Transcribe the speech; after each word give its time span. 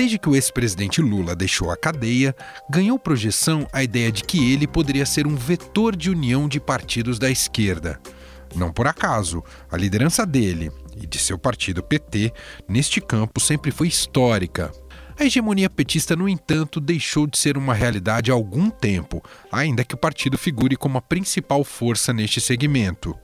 Desde 0.00 0.18
que 0.18 0.30
o 0.30 0.34
ex-presidente 0.34 1.02
Lula 1.02 1.36
deixou 1.36 1.70
a 1.70 1.76
cadeia, 1.76 2.34
ganhou 2.70 2.98
projeção 2.98 3.68
a 3.70 3.82
ideia 3.82 4.10
de 4.10 4.24
que 4.24 4.50
ele 4.50 4.66
poderia 4.66 5.04
ser 5.04 5.26
um 5.26 5.36
vetor 5.36 5.94
de 5.94 6.08
união 6.08 6.48
de 6.48 6.58
partidos 6.58 7.18
da 7.18 7.30
esquerda. 7.30 8.00
Não 8.56 8.72
por 8.72 8.86
acaso, 8.86 9.44
a 9.70 9.76
liderança 9.76 10.24
dele 10.24 10.72
e 10.96 11.06
de 11.06 11.18
seu 11.18 11.38
partido 11.38 11.82
PT 11.82 12.32
neste 12.66 12.98
campo 12.98 13.42
sempre 13.42 13.70
foi 13.70 13.88
histórica. 13.88 14.72
A 15.18 15.26
hegemonia 15.26 15.68
petista, 15.68 16.16
no 16.16 16.26
entanto, 16.26 16.80
deixou 16.80 17.26
de 17.26 17.36
ser 17.36 17.58
uma 17.58 17.74
realidade 17.74 18.30
há 18.30 18.34
algum 18.34 18.70
tempo, 18.70 19.22
ainda 19.52 19.84
que 19.84 19.94
o 19.94 19.98
partido 19.98 20.38
figure 20.38 20.76
como 20.76 20.96
a 20.96 21.02
principal 21.02 21.62
força 21.62 22.10
neste 22.10 22.40
segmento. 22.40 23.14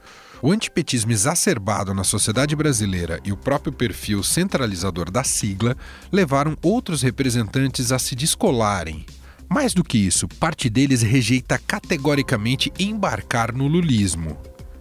O 0.42 0.52
antipetismo 0.52 1.12
exacerbado 1.12 1.94
na 1.94 2.04
sociedade 2.04 2.54
brasileira 2.54 3.20
e 3.24 3.32
o 3.32 3.36
próprio 3.36 3.72
perfil 3.72 4.22
centralizador 4.22 5.10
da 5.10 5.24
sigla 5.24 5.77
levaram 6.12 6.56
outros 6.62 7.02
representantes 7.02 7.90
a 7.90 7.98
se 7.98 8.14
descolarem. 8.14 9.06
Mais 9.48 9.72
do 9.72 9.82
que 9.82 9.96
isso, 9.96 10.28
parte 10.28 10.68
deles 10.68 11.02
rejeita 11.02 11.58
categoricamente 11.58 12.72
embarcar 12.78 13.54
no 13.54 13.66
lulismo. 13.66 14.36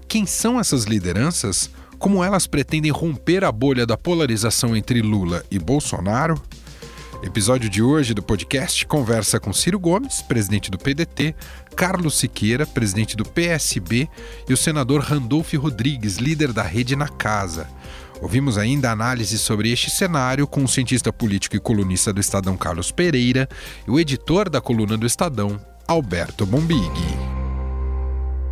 Quem 0.07 0.25
são 0.25 0.59
essas 0.59 0.83
lideranças? 0.83 1.69
Como 1.97 2.23
elas 2.23 2.47
pretendem 2.47 2.91
romper 2.91 3.43
a 3.43 3.51
bolha 3.51 3.85
da 3.85 3.95
polarização 3.95 4.75
entre 4.75 5.01
Lula 5.01 5.45
e 5.49 5.57
Bolsonaro? 5.57 6.41
Episódio 7.23 7.69
de 7.69 7.81
hoje 7.81 8.13
do 8.13 8.21
podcast 8.21 8.85
conversa 8.85 9.39
com 9.39 9.51
Ciro 9.53 9.79
Gomes, 9.79 10.21
presidente 10.21 10.69
do 10.69 10.77
PDT, 10.77 11.33
Carlos 11.75 12.17
Siqueira, 12.17 12.65
presidente 12.65 13.15
do 13.15 13.23
PSB, 13.25 14.07
e 14.47 14.53
o 14.53 14.57
senador 14.57 15.01
Randolph 15.01 15.53
Rodrigues, 15.53 16.17
líder 16.17 16.53
da 16.53 16.63
Rede 16.63 16.95
na 16.95 17.07
Casa. 17.07 17.67
Ouvimos 18.21 18.57
ainda 18.57 18.91
análise 18.91 19.37
sobre 19.37 19.71
este 19.71 19.89
cenário 19.89 20.47
com 20.47 20.63
o 20.63 20.67
cientista 20.67 21.11
político 21.11 21.55
e 21.55 21.59
colunista 21.59 22.13
do 22.13 22.21
Estadão 22.21 22.55
Carlos 22.55 22.91
Pereira 22.91 23.49
e 23.87 23.91
o 23.91 23.99
editor 23.99 24.49
da 24.49 24.61
coluna 24.61 24.97
do 24.97 25.05
Estadão, 25.05 25.59
Alberto 25.87 26.45
Bombig. 26.45 27.44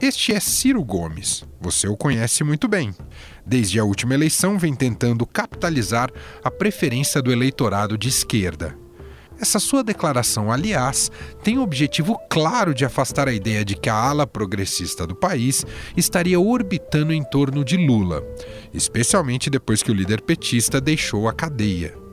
Este 0.00 0.32
é 0.32 0.38
Ciro 0.38 0.84
Gomes. 0.84 1.44
Você 1.60 1.88
o 1.88 1.96
conhece 1.96 2.44
muito 2.44 2.68
bem. 2.68 2.94
Desde 3.44 3.80
a 3.80 3.84
última 3.84 4.14
eleição, 4.14 4.56
vem 4.56 4.72
tentando 4.72 5.26
capitalizar 5.26 6.08
a 6.42 6.48
preferência 6.52 7.20
do 7.20 7.32
eleitorado 7.32 7.98
de 7.98 8.08
esquerda. 8.08 8.78
Essa 9.40 9.58
sua 9.58 9.82
declaração, 9.82 10.52
aliás, 10.52 11.10
tem 11.42 11.58
o 11.58 11.62
objetivo 11.62 12.16
claro 12.30 12.72
de 12.72 12.84
afastar 12.84 13.26
a 13.26 13.32
ideia 13.32 13.64
de 13.64 13.74
que 13.74 13.90
a 13.90 13.94
ala 13.94 14.24
progressista 14.24 15.04
do 15.04 15.16
país 15.16 15.66
estaria 15.96 16.38
orbitando 16.38 17.12
em 17.12 17.24
torno 17.24 17.64
de 17.64 17.76
Lula, 17.76 18.22
especialmente 18.72 19.50
depois 19.50 19.82
que 19.82 19.90
o 19.90 19.94
líder 19.94 20.20
petista 20.20 20.80
deixou 20.80 21.28
a 21.28 21.32
cadeia. 21.32 22.07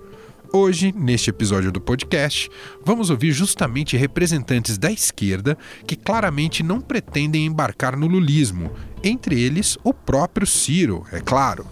Hoje, 0.57 0.93
neste 0.95 1.29
episódio 1.29 1.69
do 1.69 1.81
podcast, 1.81 2.49
vamos 2.81 3.09
ouvir 3.09 3.33
justamente 3.33 3.97
representantes 3.97 4.77
da 4.77 4.89
esquerda 4.89 5.57
que 5.85 5.97
claramente 5.97 6.63
não 6.63 6.79
pretendem 6.79 7.45
embarcar 7.45 7.97
no 7.97 8.07
lulismo, 8.07 8.71
entre 9.03 9.37
eles 9.37 9.77
o 9.83 9.93
próprio 9.93 10.47
Ciro, 10.47 11.05
é 11.11 11.19
claro. 11.19 11.67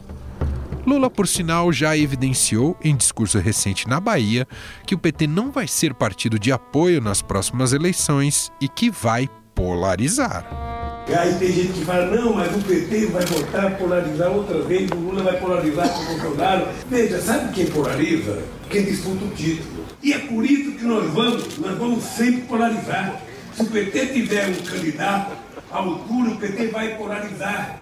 Lula, 0.85 1.09
por 1.09 1.29
sinal, 1.29 1.71
já 1.71 1.97
evidenciou 1.97 2.77
em 2.83 2.93
discurso 2.93 3.39
recente 3.39 3.87
na 3.87 4.01
Bahia 4.01 4.45
que 4.85 4.93
o 4.93 4.99
PT 4.99 5.27
não 5.27 5.49
vai 5.49 5.65
ser 5.65 5.93
partido 5.93 6.37
de 6.37 6.51
apoio 6.51 6.99
nas 6.99 7.21
próximas 7.21 7.71
eleições 7.71 8.51
e 8.59 8.67
que 8.67 8.91
vai 8.91 9.29
polarizar. 9.55 10.72
E 11.05 11.13
aí 11.13 11.35
tem 11.35 11.51
gente 11.51 11.73
que 11.73 11.85
fala, 11.85 12.05
não, 12.05 12.33
mas 12.33 12.55
o 12.55 12.61
PT 12.61 13.07
vai 13.07 13.25
voltar 13.25 13.67
a 13.67 13.71
polarizar 13.71 14.31
outra 14.31 14.61
vez, 14.61 14.89
o 14.91 14.95
Lula 14.95 15.21
vai 15.21 15.37
polarizar 15.37 15.89
com 15.89 16.01
o 16.01 16.05
Bolsonaro. 16.05 16.67
Veja, 16.89 17.21
sabe 17.21 17.53
quem 17.53 17.65
polariza? 17.67 18.41
Quem 18.69 18.83
disputa 18.83 19.25
o 19.25 19.29
título. 19.29 19.83
E 20.01 20.13
é 20.13 20.19
por 20.19 20.45
isso 20.45 20.71
que 20.71 20.85
nós 20.85 21.11
vamos, 21.11 21.57
nós 21.57 21.77
vamos 21.77 22.03
sempre 22.03 22.41
polarizar. 22.43 23.21
Se 23.53 23.63
o 23.63 23.65
PT 23.65 24.07
tiver 24.07 24.47
um 24.47 24.65
candidato 24.65 25.35
à 25.69 25.77
altura, 25.77 26.31
o 26.31 26.37
PT 26.37 26.67
vai 26.67 26.95
polarizar. 26.95 27.79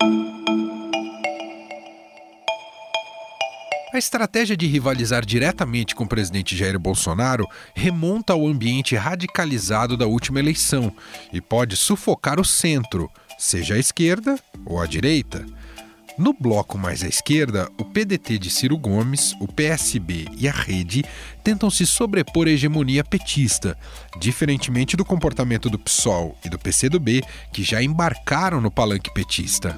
A 3.94 3.97
estratégia 3.97 4.56
de 4.56 4.68
rivalizar 4.68 5.25
diretamente 5.25 5.94
com 5.94 6.06
o 6.06 6.07
presidente 6.07 6.56
Jair 6.56 6.79
Bolsonaro 6.79 7.46
remonta 7.75 8.31
ao 8.31 8.47
ambiente 8.47 8.96
radicalizado 8.96 9.97
da 9.97 10.07
última 10.07 10.40
eleição 10.40 10.96
e 11.34 11.41
pode 11.41 11.75
sufocar 11.75 12.40
o 12.40 12.46
centro, 12.46 13.12
seja 13.38 13.75
a 13.75 13.78
esquerda 13.78 14.40
ou 14.66 14.80
a 14.80 14.85
direita. 14.85 15.46
No 16.18 16.31
bloco 16.31 16.78
mais 16.78 17.03
à 17.03 17.07
esquerda, 17.07 17.69
o 17.78 17.84
PDT 17.84 18.38
de 18.38 18.50
Ciro 18.50 18.78
Gomes, 18.78 19.35
o 19.41 19.47
PSB 19.47 20.25
e 20.38 20.47
a 20.47 20.53
Rede 20.53 21.03
tentam 21.44 21.69
se 21.69 21.85
sobrepor 21.85 22.47
à 22.47 22.51
hegemonia 22.51 23.03
petista, 23.03 23.78
diferentemente 24.22 24.96
do 24.96 25.03
comportamento 25.03 25.69
do 25.69 25.78
PSOL 25.78 26.38
e 26.46 26.50
do 26.50 26.57
PCdoB, 26.57 27.24
que 27.51 27.62
já 27.62 27.84
embarcaram 27.84 28.62
no 28.62 28.72
palanque 28.72 29.13
petista. 29.13 29.78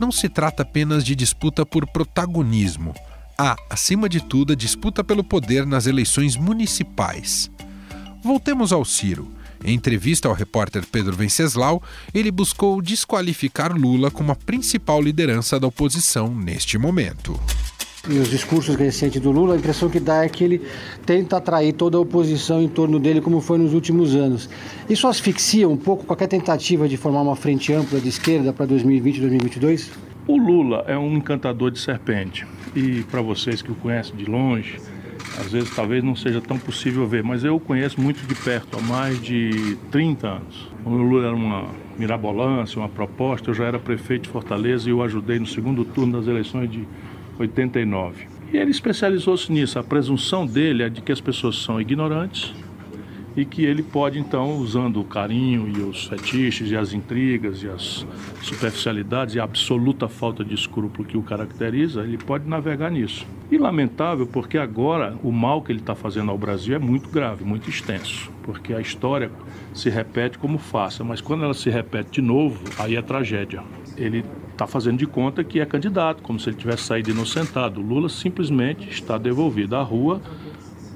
Não 0.00 0.10
se 0.10 0.28
trata 0.28 0.64
apenas 0.64 1.04
de 1.04 1.14
disputa 1.14 1.64
por 1.64 1.86
protagonismo 1.86 2.92
há, 3.38 3.56
acima 3.68 4.08
de 4.08 4.20
tudo, 4.20 4.52
a 4.52 4.56
disputa 4.56 5.04
pelo 5.04 5.24
poder 5.24 5.66
nas 5.66 5.86
eleições 5.86 6.36
municipais. 6.36 7.50
Voltemos 8.22 8.72
ao 8.72 8.84
Ciro. 8.84 9.28
Em 9.64 9.74
entrevista 9.74 10.28
ao 10.28 10.34
repórter 10.34 10.84
Pedro 10.86 11.16
Venceslau, 11.16 11.82
ele 12.14 12.30
buscou 12.30 12.80
desqualificar 12.82 13.76
Lula 13.76 14.10
como 14.10 14.32
a 14.32 14.36
principal 14.36 15.00
liderança 15.00 15.58
da 15.58 15.66
oposição 15.66 16.34
neste 16.34 16.78
momento. 16.78 17.38
E 18.08 18.18
os 18.18 18.30
discursos 18.30 18.76
recentes 18.76 19.20
do 19.20 19.32
Lula, 19.32 19.54
a 19.54 19.58
impressão 19.58 19.90
que 19.90 19.98
dá 19.98 20.24
é 20.24 20.28
que 20.28 20.44
ele 20.44 20.62
tenta 21.04 21.38
atrair 21.38 21.72
toda 21.72 21.96
a 21.96 22.00
oposição 22.00 22.62
em 22.62 22.68
torno 22.68 23.00
dele, 23.00 23.20
como 23.20 23.40
foi 23.40 23.58
nos 23.58 23.74
últimos 23.74 24.14
anos. 24.14 24.48
Isso 24.88 25.08
asfixia 25.08 25.68
um 25.68 25.76
pouco 25.76 26.04
qualquer 26.04 26.28
tentativa 26.28 26.88
de 26.88 26.96
formar 26.96 27.22
uma 27.22 27.34
frente 27.34 27.72
ampla 27.72 28.00
de 28.00 28.08
esquerda 28.08 28.52
para 28.52 28.66
2020 28.66 29.16
e 29.16 29.20
2022? 29.20 29.90
O 30.28 30.36
Lula 30.36 30.84
é 30.88 30.98
um 30.98 31.18
encantador 31.18 31.70
de 31.70 31.78
serpente. 31.78 32.44
E 32.74 33.04
para 33.04 33.22
vocês 33.22 33.62
que 33.62 33.70
o 33.70 33.76
conhecem 33.76 34.16
de 34.16 34.24
longe, 34.24 34.76
às 35.38 35.52
vezes 35.52 35.70
talvez 35.70 36.02
não 36.02 36.16
seja 36.16 36.40
tão 36.40 36.58
possível 36.58 37.06
ver, 37.06 37.22
mas 37.22 37.44
eu 37.44 37.54
o 37.54 37.60
conheço 37.60 38.00
muito 38.00 38.26
de 38.26 38.34
perto, 38.34 38.76
há 38.76 38.82
mais 38.82 39.22
de 39.22 39.76
30 39.92 40.26
anos. 40.26 40.68
O 40.84 40.90
Lula 40.90 41.28
era 41.28 41.36
uma 41.36 41.68
mirabolância, 41.96 42.76
uma 42.76 42.88
proposta, 42.88 43.50
eu 43.50 43.54
já 43.54 43.66
era 43.66 43.78
prefeito 43.78 44.24
de 44.24 44.30
Fortaleza 44.30 44.90
e 44.90 44.92
o 44.92 45.00
ajudei 45.00 45.38
no 45.38 45.46
segundo 45.46 45.84
turno 45.84 46.18
das 46.18 46.26
eleições 46.26 46.68
de 46.68 46.84
89. 47.38 48.26
E 48.52 48.56
ele 48.56 48.72
especializou-se 48.72 49.50
nisso. 49.52 49.78
A 49.78 49.84
presunção 49.84 50.44
dele 50.44 50.82
é 50.82 50.88
de 50.88 51.02
que 51.02 51.12
as 51.12 51.20
pessoas 51.20 51.56
são 51.56 51.80
ignorantes 51.80 52.52
e 53.36 53.44
que 53.44 53.64
ele 53.64 53.82
pode 53.82 54.18
então, 54.18 54.56
usando 54.56 55.00
o 55.00 55.04
carinho 55.04 55.68
e 55.68 55.82
os 55.82 56.06
fetiches 56.06 56.70
e 56.70 56.76
as 56.76 56.92
intrigas 56.92 57.62
e 57.62 57.68
as 57.68 58.06
superficialidades 58.42 59.34
e 59.34 59.40
a 59.40 59.44
absoluta 59.44 60.08
falta 60.08 60.42
de 60.42 60.54
escrúpulo 60.54 61.06
que 61.06 61.18
o 61.18 61.22
caracteriza, 61.22 62.02
ele 62.02 62.16
pode 62.16 62.48
navegar 62.48 62.90
nisso. 62.90 63.26
E 63.50 63.58
lamentável 63.58 64.26
porque 64.26 64.56
agora 64.56 65.16
o 65.22 65.30
mal 65.30 65.60
que 65.60 65.70
ele 65.70 65.80
está 65.80 65.94
fazendo 65.94 66.30
ao 66.30 66.38
Brasil 66.38 66.74
é 66.74 66.78
muito 66.78 67.10
grave, 67.10 67.44
muito 67.44 67.68
extenso, 67.68 68.30
porque 68.42 68.72
a 68.72 68.80
história 68.80 69.30
se 69.74 69.90
repete 69.90 70.38
como 70.38 70.58
faça, 70.58 71.04
mas 71.04 71.20
quando 71.20 71.44
ela 71.44 71.54
se 71.54 71.68
repete 71.68 72.12
de 72.12 72.22
novo, 72.22 72.58
aí 72.78 72.96
é 72.96 73.02
tragédia. 73.02 73.62
Ele 73.96 74.24
está 74.50 74.66
fazendo 74.66 74.98
de 74.98 75.06
conta 75.06 75.44
que 75.44 75.60
é 75.60 75.66
candidato, 75.66 76.22
como 76.22 76.40
se 76.40 76.48
ele 76.48 76.56
tivesse 76.56 76.84
saído 76.84 77.10
inocentado. 77.10 77.80
Lula 77.80 78.08
simplesmente 78.08 78.88
está 78.88 79.18
devolvido 79.18 79.76
à 79.76 79.82
rua 79.82 80.20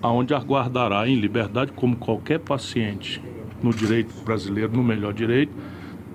aonde 0.02 0.34
aguardará 0.34 1.06
em 1.08 1.16
liberdade, 1.16 1.72
como 1.72 1.96
qualquer 1.96 2.38
paciente 2.40 3.20
no 3.62 3.72
direito 3.72 4.14
brasileiro, 4.24 4.72
no 4.72 4.82
melhor 4.82 5.12
direito, 5.12 5.52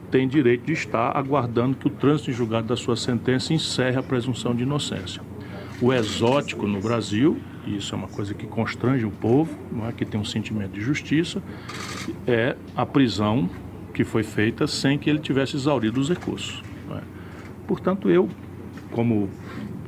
tem 0.10 0.28
direito 0.28 0.66
de 0.66 0.74
estar 0.74 1.16
aguardando 1.16 1.76
que 1.76 1.88
o 1.88 1.90
trânsito 1.90 2.32
em 2.32 2.34
julgado 2.34 2.68
da 2.68 2.76
sua 2.76 2.96
sentença 2.96 3.54
encerre 3.54 3.98
a 3.98 4.04
presunção 4.04 4.56
de 4.56 4.64
inocência. 4.64 5.22
O 5.82 5.92
exótico 5.92 6.66
no 6.66 6.80
Brasil, 6.80 7.38
e 7.68 7.78
isso 7.78 7.94
é 7.94 7.98
uma 7.98 8.08
coisa 8.08 8.34
que 8.34 8.48
constrange 8.48 9.06
o 9.06 9.12
povo, 9.12 9.54
não 9.72 9.88
é 9.88 9.92
que 9.92 10.06
tem 10.06 10.20
um 10.20 10.26
sentimento 10.26 10.72
de 10.72 10.82
justiça, 10.82 11.42
é 12.26 12.56
a 12.76 12.86
prisão 12.86 13.50
que 13.94 14.04
foi 14.04 14.24
feita 14.24 14.68
sem 14.68 14.98
que 14.98 15.10
ele 15.10 15.20
tivesse 15.20 15.56
exaurido 15.56 16.00
os 16.00 16.10
recursos. 16.10 16.64
É? 16.92 17.02
Portanto, 17.68 18.10
eu, 18.10 18.30
como 18.92 19.30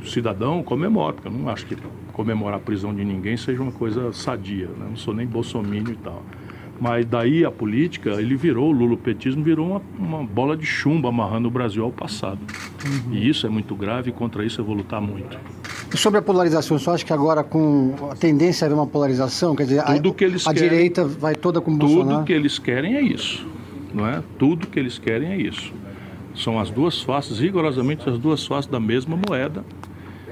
cidadão, 0.06 0.64
comemoro, 0.64 1.16
porque 1.16 1.28
eu 1.28 1.32
não 1.32 1.50
acho 1.50 1.66
que 1.66 1.78
comemorar 2.18 2.58
a 2.58 2.60
prisão 2.60 2.94
de 2.94 3.06
ninguém 3.06 3.38
seja 3.38 3.62
uma 3.62 3.72
coisa 3.72 4.12
sadia, 4.12 4.66
né? 4.66 4.88
não 4.90 4.98
sou 4.98 5.14
nem 5.14 5.28
bolsomínio 5.28 5.94
e 5.94 5.98
tal. 5.98 6.24
Mas 6.80 7.06
daí 7.06 7.46
a 7.46 7.52
política, 7.52 8.22
ele 8.22 8.36
virou, 8.36 8.70
o 8.70 8.72
lulopetismo 8.72 9.44
virou 9.44 9.68
uma, 9.68 9.82
uma 9.98 10.24
bola 10.24 10.58
de 10.58 10.66
chumbo 10.66 11.08
amarrando 11.08 11.48
o 11.48 11.52
Brasil 11.52 11.84
ao 11.84 11.92
passado. 11.92 12.40
Uhum. 12.86 13.14
E 13.14 13.30
isso 13.30 13.46
é 13.46 13.50
muito 13.50 13.76
grave 13.76 14.10
e 14.10 14.14
contra 14.14 14.44
isso 14.44 14.62
eu 14.62 14.66
vou 14.66 14.76
lutar 14.76 15.00
muito. 15.00 15.38
Sobre 15.96 16.20
a 16.20 16.22
polarização, 16.22 16.78
você 16.78 16.90
acha 16.90 17.06
que 17.06 17.14
agora 17.14 17.44
com 17.44 17.96
a 18.12 18.16
tendência 18.16 18.66
a 18.66 18.68
haver 18.68 18.76
uma 18.76 18.88
polarização, 18.88 19.56
quer 19.56 19.64
dizer, 19.64 19.84
tudo 19.84 20.10
a, 20.10 20.14
que 20.14 20.24
eles 20.24 20.46
a 20.46 20.54
querem, 20.54 20.70
direita 20.70 21.06
vai 21.06 21.36
toda 21.36 21.62
com 21.62 21.72
o 21.72 21.74
tudo 21.76 21.86
Bolsonaro? 21.86 22.18
Tudo 22.18 22.26
que 22.26 22.34
eles 22.34 22.60
querem 22.60 22.96
é 22.96 23.02
isso, 23.02 23.48
não 23.94 24.06
é? 24.06 24.22
Tudo 24.38 24.68
que 24.68 24.80
eles 24.80 25.00
querem 25.00 25.32
é 25.32 25.38
isso. 25.38 25.74
São 26.36 26.60
as 26.60 26.70
duas 26.70 27.02
faces, 27.02 27.40
rigorosamente 27.40 28.08
as 28.08 28.20
duas 28.20 28.46
faces 28.46 28.70
da 28.70 28.80
mesma 28.80 29.18
moeda. 29.18 29.64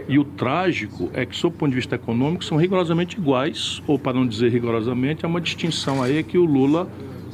E 0.07 0.19
o 0.19 0.23
trágico 0.23 1.09
é 1.13 1.25
que, 1.25 1.35
sob 1.35 1.55
o 1.55 1.57
ponto 1.57 1.69
de 1.71 1.75
vista 1.75 1.95
econômico, 1.95 2.43
são 2.43 2.57
rigorosamente 2.57 3.17
iguais, 3.17 3.81
ou 3.87 3.97
para 3.97 4.13
não 4.13 4.27
dizer 4.27 4.51
rigorosamente, 4.51 5.25
há 5.25 5.27
uma 5.27 5.41
distinção 5.41 6.03
aí 6.03 6.21
que 6.23 6.37
o 6.37 6.45
Lula 6.45 6.87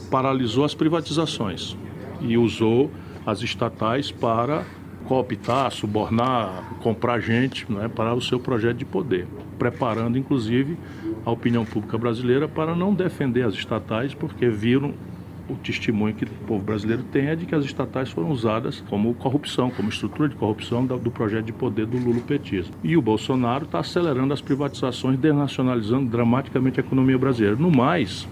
paralisou 0.09 0.63
as 0.63 0.73
privatizações 0.73 1.75
e 2.21 2.37
usou 2.37 2.89
as 3.25 3.41
estatais 3.41 4.11
para 4.11 4.65
cooptar, 5.05 5.71
subornar, 5.71 6.77
comprar 6.81 7.19
gente 7.19 7.69
né, 7.69 7.89
para 7.89 8.13
o 8.13 8.21
seu 8.21 8.39
projeto 8.39 8.77
de 8.77 8.85
poder, 8.85 9.27
preparando 9.59 10.17
inclusive 10.17 10.77
a 11.25 11.31
opinião 11.31 11.65
pública 11.65 11.97
brasileira 11.97 12.47
para 12.47 12.75
não 12.75 12.93
defender 12.93 13.43
as 13.43 13.53
estatais, 13.53 14.13
porque 14.13 14.47
viram 14.49 14.93
o 15.51 15.55
testemunho 15.57 16.13
que 16.13 16.25
o 16.25 16.27
povo 16.47 16.63
brasileiro 16.63 17.03
tem 17.03 17.27
é 17.27 17.35
de 17.35 17.45
que 17.45 17.53
as 17.53 17.65
estatais 17.65 18.09
foram 18.09 18.29
usadas 18.31 18.83
como 18.89 19.13
corrupção, 19.13 19.69
como 19.69 19.89
estrutura 19.89 20.29
de 20.29 20.35
corrupção 20.35 20.85
do 20.85 21.11
projeto 21.11 21.45
de 21.45 21.53
poder 21.53 21.85
do 21.85 21.97
lulopetismo. 21.97 22.73
E 22.83 22.95
o 22.95 23.01
Bolsonaro 23.01 23.65
está 23.65 23.79
acelerando 23.79 24.33
as 24.33 24.41
privatizações, 24.41 25.19
desnacionalizando 25.19 26.09
dramaticamente 26.09 26.79
a 26.79 26.83
economia 26.83 27.17
brasileira. 27.17 27.55
No 27.55 27.69
mais, 27.69 28.27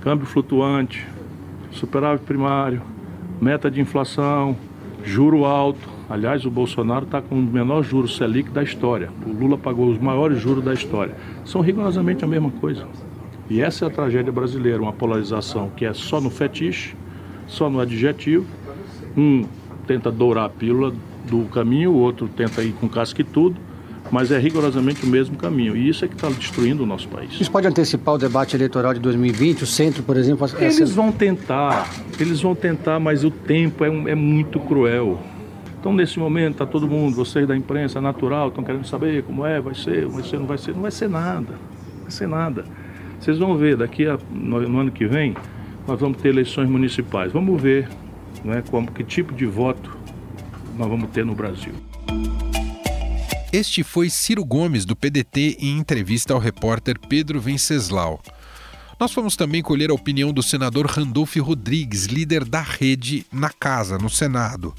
câmbio 0.00 0.26
flutuante, 0.26 1.06
superávit 1.70 2.24
primário, 2.24 2.82
meta 3.40 3.70
de 3.70 3.80
inflação, 3.80 4.56
juro 5.04 5.44
alto. 5.44 5.98
Aliás, 6.08 6.46
o 6.46 6.50
Bolsonaro 6.50 7.04
está 7.04 7.20
com 7.20 7.34
o 7.34 7.42
menor 7.42 7.82
juro 7.82 8.08
Selic 8.08 8.50
da 8.50 8.62
história. 8.62 9.10
O 9.26 9.30
Lula 9.30 9.58
pagou 9.58 9.90
os 9.90 9.98
maiores 9.98 10.40
juros 10.40 10.64
da 10.64 10.72
história. 10.72 11.14
São 11.44 11.60
rigorosamente 11.60 12.24
a 12.24 12.26
mesma 12.26 12.50
coisa. 12.50 12.86
E 13.50 13.60
essa 13.60 13.86
é 13.86 13.88
a 13.88 13.90
tragédia 13.90 14.30
brasileira, 14.30 14.80
uma 14.80 14.92
polarização 14.92 15.70
que 15.74 15.84
é 15.84 15.92
só 15.94 16.20
no 16.20 16.30
fetiche, 16.30 16.94
só 17.46 17.70
no 17.70 17.80
adjetivo. 17.80 18.46
Um 19.16 19.44
tenta 19.86 20.10
dourar 20.10 20.44
a 20.44 20.48
pílula 20.50 20.92
do 21.28 21.44
caminho, 21.46 21.92
o 21.92 21.96
outro 21.96 22.28
tenta 22.28 22.62
ir 22.62 22.72
com 22.72 22.88
casca 22.88 23.22
e 23.22 23.24
tudo, 23.24 23.56
mas 24.10 24.30
é 24.30 24.38
rigorosamente 24.38 25.04
o 25.04 25.08
mesmo 25.08 25.36
caminho. 25.36 25.74
E 25.74 25.88
isso 25.88 26.04
é 26.04 26.08
que 26.08 26.14
está 26.14 26.28
destruindo 26.28 26.82
o 26.82 26.86
nosso 26.86 27.08
país. 27.08 27.40
Isso 27.40 27.50
pode 27.50 27.66
antecipar 27.66 28.14
o 28.14 28.18
debate 28.18 28.54
eleitoral 28.54 28.92
de 28.92 29.00
2020? 29.00 29.62
O 29.62 29.66
centro, 29.66 30.02
por 30.02 30.16
exemplo... 30.16 30.46
Eles 30.58 30.94
vão 30.94 31.10
tentar, 31.10 31.90
eles 32.20 32.40
vão 32.40 32.54
tentar, 32.54 33.00
mas 33.00 33.24
o 33.24 33.30
tempo 33.30 33.82
é, 33.84 33.88
é 33.88 34.14
muito 34.14 34.60
cruel. 34.60 35.18
Então, 35.80 35.92
nesse 35.92 36.18
momento, 36.18 36.52
está 36.52 36.66
todo 36.66 36.88
mundo, 36.88 37.14
vocês 37.14 37.46
da 37.46 37.56
imprensa 37.56 38.00
natural, 38.00 38.48
estão 38.48 38.64
querendo 38.64 38.86
saber 38.86 39.22
como 39.22 39.46
é, 39.46 39.60
vai 39.60 39.74
ser, 39.74 40.06
vai 40.06 40.22
ser, 40.22 40.38
não 40.38 40.46
vai 40.46 40.58
ser. 40.58 40.74
Não 40.74 40.82
vai 40.82 40.90
ser 40.90 41.08
nada. 41.08 41.52
Não 41.52 42.02
vai 42.02 42.10
ser 42.10 42.26
nada. 42.26 42.64
Vocês 43.20 43.38
vão 43.38 43.56
ver, 43.56 43.76
daqui 43.76 44.06
a, 44.06 44.18
no, 44.30 44.60
no, 44.68 44.80
ano 44.80 44.90
que 44.90 45.06
vem, 45.06 45.36
nós 45.86 46.00
vamos 46.00 46.18
ter 46.18 46.28
eleições 46.28 46.68
municipais. 46.68 47.32
Vamos 47.32 47.60
ver 47.60 47.88
né, 48.44 48.62
como, 48.70 48.90
que 48.92 49.02
tipo 49.02 49.34
de 49.34 49.46
voto 49.46 49.96
nós 50.76 50.88
vamos 50.88 51.10
ter 51.10 51.24
no 51.24 51.34
Brasil. 51.34 51.72
Este 53.52 53.82
foi 53.82 54.10
Ciro 54.10 54.44
Gomes, 54.44 54.84
do 54.84 54.94
PDT, 54.94 55.56
em 55.58 55.78
entrevista 55.78 56.34
ao 56.34 56.38
repórter 56.38 56.98
Pedro 56.98 57.40
Venceslau. 57.40 58.20
Nós 59.00 59.12
fomos 59.12 59.36
também 59.36 59.62
colher 59.62 59.90
a 59.90 59.94
opinião 59.94 60.32
do 60.32 60.42
senador 60.42 60.86
Randolph 60.86 61.36
Rodrigues, 61.36 62.06
líder 62.06 62.44
da 62.44 62.60
rede 62.60 63.24
na 63.32 63.48
Casa, 63.48 63.96
no 63.96 64.10
Senado. 64.10 64.74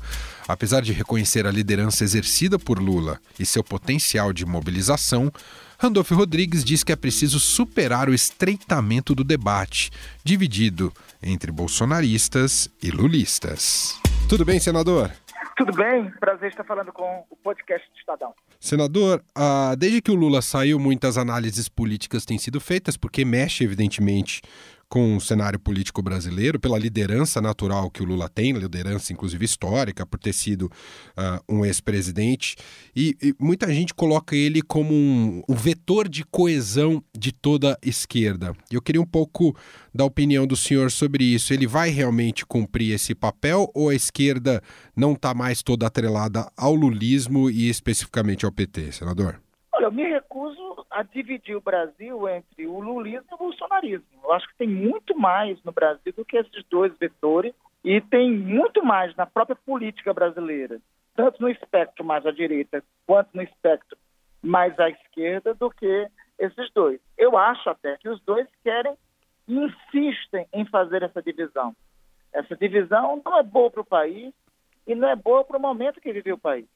Apesar 0.50 0.82
de 0.82 0.92
reconhecer 0.92 1.46
a 1.46 1.52
liderança 1.52 2.04
exercida 2.04 2.58
por 2.58 2.80
Lula 2.80 3.20
e 3.40 3.46
seu 3.46 3.64
potencial 3.64 4.34
de 4.34 4.48
mobilização, 4.48 5.32
Randolph 5.78 6.10
Rodrigues 6.10 6.64
diz 6.64 6.84
que 6.84 6.92
é 6.92 6.96
preciso 6.96 7.40
superar 7.40 8.10
o 8.10 8.16
estreitamento 8.16 9.14
do 9.14 9.24
debate, 9.24 9.92
dividido 10.24 10.92
entre 11.22 11.52
bolsonaristas 11.52 12.68
e 12.82 12.90
lulistas. 12.90 14.02
Tudo 14.28 14.44
bem, 14.44 14.60
senador? 14.60 15.12
Tudo 15.56 15.72
bem, 15.72 16.10
prazer 16.20 16.50
estar 16.50 16.64
falando 16.64 16.92
com 16.92 17.24
o 17.30 17.36
podcast 17.36 17.88
do 17.88 18.00
Estadão. 18.00 18.34
Senador, 18.60 19.22
ah, 19.36 19.76
desde 19.78 20.02
que 20.02 20.10
o 20.10 20.16
Lula 20.16 20.42
saiu, 20.42 20.80
muitas 20.80 21.16
análises 21.16 21.70
políticas 21.70 22.26
têm 22.26 22.40
sido 22.40 22.60
feitas, 22.60 22.98
porque 22.98 23.24
mexe, 23.24 23.64
evidentemente, 23.64 24.42
com 24.90 25.16
o 25.16 25.22
cenário 25.22 25.60
político 25.60 26.02
brasileiro, 26.02 26.60
pela 26.60 26.80
liderança 26.80 27.40
natural 27.40 27.92
que 27.92 28.02
o 28.02 28.06
Lula 28.06 28.28
tem, 28.28 28.52
liderança 28.54 29.14
inclusive 29.14 29.46
histórica, 29.46 30.04
por 30.04 30.20
ter 30.20 30.34
sido 30.34 30.64
uh, 30.64 31.40
um 31.48 31.64
ex-presidente, 31.64 32.56
e, 32.96 33.16
e, 33.22 33.36
muita 33.40 33.72
gente 33.72 33.94
coloca 33.94 34.36
ele 34.36 34.64
como 34.64 34.92
um, 34.92 35.44
um, 35.48 35.54
vetor 35.54 36.10
de 36.10 36.26
coesão 36.26 37.04
de 37.16 37.32
toda 37.32 37.74
a 37.74 37.88
esquerda. 37.88 38.54
Eu 38.72 38.82
queria 38.82 39.02
um 39.02 39.06
pouco 39.06 39.56
da 39.94 40.04
opinião 40.04 40.48
do 40.48 40.56
senhor 40.56 40.90
sobre 40.90 41.24
isso. 41.24 41.54
Ele 41.54 41.68
vai 41.68 41.90
realmente 41.92 42.46
cumprir 42.46 42.94
esse 42.94 43.14
papel 43.14 43.70
ou 43.76 43.90
a 43.90 43.96
esquerda 43.96 44.62
não 44.96 45.14
está 45.14 45.34
mais 45.34 45.62
toda 45.62 45.86
atrelada 45.86 46.52
ao 46.58 46.74
lulismo 46.74 47.50
e 47.50 47.70
especificamente 47.70 48.46
ao 48.46 48.52
PT, 48.52 48.92
senador? 48.94 49.40
Eu 49.90 49.94
me 49.94 50.04
recuso 50.04 50.86
a 50.88 51.02
dividir 51.02 51.56
o 51.56 51.62
Brasil 51.62 52.30
entre 52.30 52.68
o 52.68 52.80
lulismo 52.80 53.26
e 53.32 53.34
o 53.34 53.38
bolsonarismo. 53.40 54.06
Eu 54.24 54.32
acho 54.34 54.48
que 54.48 54.56
tem 54.56 54.68
muito 54.68 55.18
mais 55.18 55.58
no 55.64 55.72
Brasil 55.72 56.14
do 56.16 56.24
que 56.24 56.38
esses 56.38 56.64
dois 56.70 56.96
vetores 57.00 57.56
e 57.84 58.00
tem 58.00 58.32
muito 58.32 58.86
mais 58.86 59.16
na 59.16 59.26
própria 59.26 59.56
política 59.56 60.14
brasileira, 60.14 60.80
tanto 61.16 61.42
no 61.42 61.50
espectro 61.50 62.06
mais 62.06 62.24
à 62.24 62.30
direita 62.30 62.84
quanto 63.08 63.30
no 63.34 63.42
espectro 63.42 63.98
mais 64.44 64.80
à 64.80 64.92
esquerda, 64.92 65.56
do 65.56 65.72
que 65.72 66.08
esses 66.38 66.72
dois. 66.72 67.00
Eu 67.18 67.36
acho 67.36 67.68
até 67.68 67.98
que 67.98 68.10
os 68.10 68.22
dois 68.22 68.48
querem 68.64 68.96
e 69.48 69.56
insistem 69.56 70.46
em 70.54 70.68
fazer 70.68 71.02
essa 71.02 71.20
divisão. 71.20 71.76
Essa 72.32 72.56
divisão 72.56 73.20
não 73.26 73.40
é 73.40 73.42
boa 73.42 73.72
para 73.72 73.82
o 73.82 73.86
país 73.86 74.36
e 74.86 74.94
não 74.94 75.10
é 75.10 75.16
boa 75.16 75.44
para 75.44 75.58
o 75.58 75.60
momento 75.60 76.00
que 76.00 76.14
vive 76.14 76.32
o 76.32 76.38
país. 76.38 76.68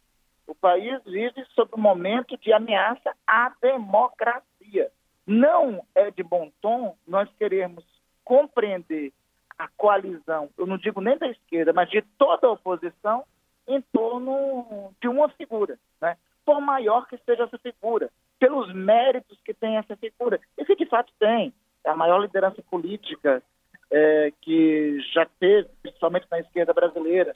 O 0.48 0.56
país 0.56 1.02
vive 1.06 1.46
sob 1.56 1.72
um 1.76 1.82
momento 1.82 2.38
de 2.38 2.52
ameaça 2.52 3.16
à 3.26 3.52
democracia. 3.62 4.92
Não 5.26 5.86
é 5.96 6.12
de 6.12 6.22
bom 6.22 6.52
tom 6.62 6.96
nós 7.08 7.30
queremos 7.38 7.84
compreender 8.24 9.14
a 9.58 9.68
coalizão, 9.78 10.50
eu 10.58 10.66
não 10.66 10.78
digo 10.78 11.00
nem 11.00 11.18
da 11.18 11.28
esquerda, 11.28 11.74
mas 11.74 11.90
de 11.90 12.02
toda 12.18 12.48
a 12.48 12.52
oposição, 12.52 13.24
em 13.68 13.82
torno 13.94 14.92
de 15.02 15.08
uma 15.08 15.30
figura, 15.30 15.78
né? 16.02 16.18
por 16.46 16.60
maior 16.60 17.08
que 17.08 17.18
seja 17.26 17.44
essa 17.44 17.58
figura, 17.58 18.10
pelos 18.40 18.74
méritos 18.74 19.40
que 19.46 19.54
tem 19.54 19.78
essa 19.78 19.96
figura, 19.96 20.40
e 20.58 20.66
que 20.66 20.76
de 20.76 20.86
fato 20.86 21.14
tem, 21.20 21.54
é 21.86 21.90
a 21.90 21.96
maior 21.96 22.20
liderança 22.20 22.62
política 22.64 23.42
é, 23.90 24.34
que 24.42 25.00
já 25.14 25.26
teve, 25.40 25.70
principalmente 25.82 26.28
na 26.30 26.40
esquerda 26.40 26.74
brasileira, 26.74 27.36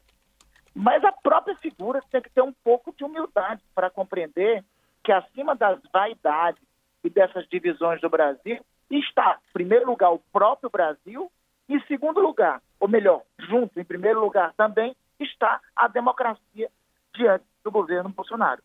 mas 0.75 1.03
a 1.03 1.11
própria 1.11 1.55
figura 1.57 2.01
tem 2.11 2.21
que 2.21 2.29
ter 2.29 2.41
um 2.41 2.53
pouco 2.63 2.93
de 2.95 3.03
humildade 3.03 3.63
para 3.73 3.89
compreender 4.17 4.63
que 5.03 5.12
acima 5.12 5.55
das 5.55 5.79
vaidades 5.93 6.62
e 7.03 7.09
dessas 7.09 7.47
divisões 7.50 8.01
do 8.01 8.09
Brasil 8.09 8.59
está, 8.89 9.39
em 9.50 9.53
primeiro 9.53 9.86
lugar, 9.86 10.12
o 10.12 10.21
próprio 10.31 10.69
Brasil 10.69 11.31
e, 11.69 11.75
em 11.75 11.81
segundo 11.88 12.19
lugar, 12.19 12.62
ou 12.79 12.88
melhor, 12.88 13.21
junto, 13.39 13.79
em 13.79 13.83
primeiro 13.83 14.19
lugar 14.19 14.53
também, 14.55 14.95
está 15.19 15.59
a 15.75 15.88
democracia 15.88 16.69
diante 17.15 17.45
do 17.63 17.71
governo 17.71 18.09
Bolsonaro. 18.09 18.62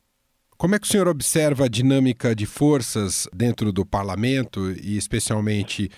Como 0.57 0.77
é 0.77 0.79
que 0.79 0.87
o 0.87 0.89
senhor 0.89 1.09
observa 1.09 1.65
a 1.65 1.69
dinâmica 1.69 2.37
de 2.37 2.47
forças 2.47 3.29
dentro 3.33 3.73
do 3.73 3.85
parlamento 3.85 4.71
e 4.71 4.97
especialmente 4.97 5.91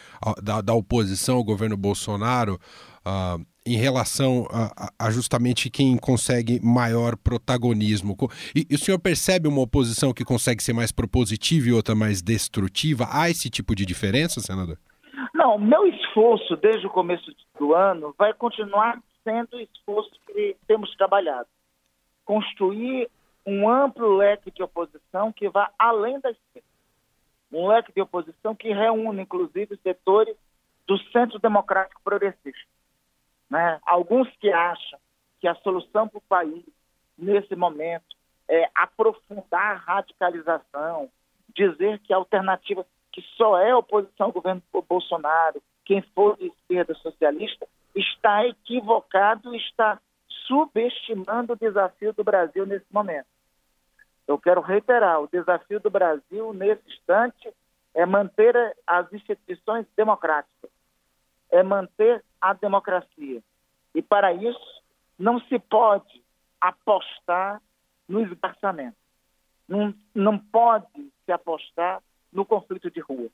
da, 0.42 0.62
da 0.62 0.72
oposição 0.72 1.36
ao 1.36 1.44
governo 1.44 1.76
Bolsonaro 1.76 2.58
uh, 3.04 3.44
em 3.66 3.76
relação 3.76 4.46
a, 4.50 4.90
a, 4.98 5.10
justamente 5.10 5.70
quem 5.70 5.96
consegue 5.96 6.60
maior 6.62 7.16
protagonismo. 7.16 8.14
E, 8.54 8.66
e, 8.70 8.74
o 8.74 8.78
senhor 8.78 8.98
percebe 8.98 9.48
uma 9.48 9.62
oposição 9.62 10.12
que 10.12 10.24
consegue 10.24 10.62
ser 10.62 10.74
mais 10.74 10.92
propositiva 10.92 11.68
e 11.68 11.72
outra 11.72 11.94
mais 11.94 12.20
destrutiva? 12.20 13.06
Há 13.10 13.30
esse 13.30 13.48
tipo 13.48 13.74
de 13.74 13.86
diferença, 13.86 14.40
senador? 14.40 14.78
Não, 15.32 15.58
meu 15.58 15.86
esforço 15.86 16.56
desde 16.56 16.86
o 16.86 16.90
começo 16.90 17.24
do 17.58 17.74
ano 17.74 18.14
vai 18.18 18.34
continuar 18.34 19.00
sendo 19.22 19.56
o 19.56 19.60
esforço 19.60 20.10
que 20.26 20.56
temos 20.66 20.94
trabalhado. 20.96 21.48
Construir 22.24 23.08
um 23.46 23.68
amplo 23.68 24.16
leque 24.16 24.50
de 24.50 24.62
oposição 24.62 25.32
que 25.32 25.48
vá 25.48 25.70
além 25.78 26.20
da 26.20 26.30
esquerda. 26.30 26.68
Um 27.52 27.68
leque 27.68 27.92
de 27.92 28.00
oposição 28.00 28.54
que 28.54 28.72
reúne, 28.72 29.22
inclusive, 29.22 29.78
setores 29.82 30.36
do 30.86 30.98
centro 31.10 31.38
democrático 31.38 32.00
progressista. 32.04 32.74
Né? 33.54 33.78
Alguns 33.86 34.28
que 34.40 34.50
acham 34.50 34.98
que 35.38 35.46
a 35.46 35.54
solução 35.54 36.08
para 36.08 36.18
o 36.18 36.22
país, 36.22 36.64
nesse 37.16 37.54
momento, 37.54 38.16
é 38.48 38.68
aprofundar 38.74 39.76
a 39.76 39.78
radicalização, 39.78 41.08
dizer 41.54 42.00
que 42.00 42.12
a 42.12 42.16
alternativa, 42.16 42.84
que 43.12 43.22
só 43.36 43.56
é 43.60 43.72
oposição 43.72 44.26
ao 44.26 44.32
governo 44.32 44.60
Bolsonaro, 44.88 45.62
quem 45.84 46.02
for 46.16 46.36
de 46.36 46.46
esquerda 46.46 46.94
socialista, 46.94 47.68
está 47.94 48.44
equivocado, 48.44 49.54
está 49.54 50.00
subestimando 50.48 51.52
o 51.52 51.56
desafio 51.56 52.12
do 52.12 52.24
Brasil 52.24 52.66
nesse 52.66 52.86
momento. 52.90 53.28
Eu 54.26 54.36
quero 54.36 54.62
reiterar: 54.62 55.20
o 55.20 55.28
desafio 55.28 55.78
do 55.78 55.90
Brasil, 55.90 56.52
nesse 56.52 56.82
instante, 56.88 57.54
é 57.94 58.04
manter 58.04 58.56
as 58.84 59.12
instituições 59.12 59.86
democráticas, 59.96 60.70
é 61.54 61.62
manter 61.62 62.22
a 62.40 62.52
democracia. 62.52 63.40
E, 63.94 64.02
para 64.02 64.32
isso, 64.32 64.82
não 65.16 65.40
se 65.42 65.56
pode 65.58 66.20
apostar 66.60 67.62
no 68.08 68.20
esgarçamento. 68.20 68.96
Não, 69.68 69.94
não 70.12 70.36
pode 70.36 71.12
se 71.24 71.30
apostar 71.30 72.02
no 72.32 72.44
conflito 72.44 72.90
de 72.90 73.00
rua. 73.00 73.28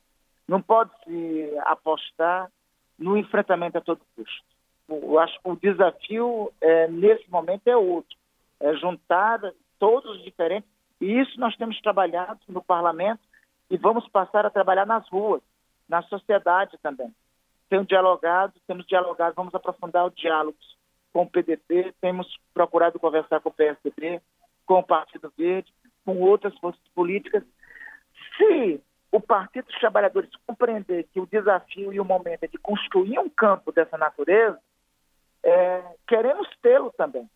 Não 0.46 0.60
pode 0.60 0.90
se 1.04 1.58
apostar 1.64 2.50
no 2.98 3.16
enfrentamento 3.16 3.78
a 3.78 3.80
todo 3.80 4.00
custo. 4.14 4.44
Eu 4.86 5.18
acho 5.18 5.40
que 5.40 5.48
o 5.48 5.56
desafio, 5.56 6.52
é, 6.60 6.88
nesse 6.88 7.28
momento, 7.30 7.66
é 7.68 7.76
outro. 7.76 8.16
É 8.60 8.74
juntar 8.74 9.40
todos 9.78 10.18
os 10.18 10.22
diferentes 10.22 10.68
e 11.00 11.18
isso 11.18 11.40
nós 11.40 11.56
temos 11.56 11.80
trabalhado 11.80 12.40
no 12.46 12.62
parlamento 12.62 13.22
e 13.70 13.78
vamos 13.78 14.06
passar 14.08 14.44
a 14.44 14.50
trabalhar 14.50 14.84
nas 14.84 15.08
ruas, 15.08 15.40
na 15.88 16.02
sociedade 16.02 16.76
também. 16.82 17.10
Temos 17.70 17.86
dialogado, 17.86 18.52
temos 18.66 18.86
dialogado, 18.86 19.34
vamos 19.34 19.54
aprofundar 19.54 20.04
o 20.04 20.10
diálogo 20.10 20.58
com 21.12 21.22
o 21.22 21.30
PDT, 21.30 21.94
temos 22.00 22.38
procurado 22.52 23.00
conversar 23.00 23.40
com 23.40 23.48
o 23.48 23.52
PSDB, 23.52 24.20
com 24.66 24.80
o 24.80 24.86
Partido 24.86 25.32
Verde, 25.38 25.72
com 26.04 26.20
outras 26.20 26.56
forças 26.58 26.82
políticas. 26.94 27.42
Se 28.36 28.80
o 29.10 29.20
Partido 29.20 29.64
dos 29.64 29.78
Trabalhadores 29.78 30.30
compreender 30.46 31.08
que 31.12 31.20
o 31.20 31.26
desafio 31.26 31.92
e 31.92 31.98
o 31.98 32.04
momento 32.04 32.44
é 32.44 32.48
de 32.48 32.58
construir 32.58 33.18
um 33.18 33.30
campo 33.30 33.72
dessa 33.72 33.96
natureza, 33.96 34.60
é, 35.42 35.82
queremos 36.06 36.46
tê-lo 36.60 36.92
também. 36.92 37.26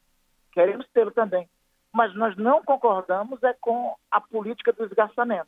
Queremos 0.52 0.86
tê-lo 0.92 1.10
também 1.10 1.48
mas 1.94 2.12
nós 2.16 2.36
não 2.36 2.60
concordamos 2.60 3.40
é 3.44 3.54
com 3.54 3.94
a 4.10 4.20
política 4.20 4.72
do 4.72 4.84
esgarçamento, 4.84 5.46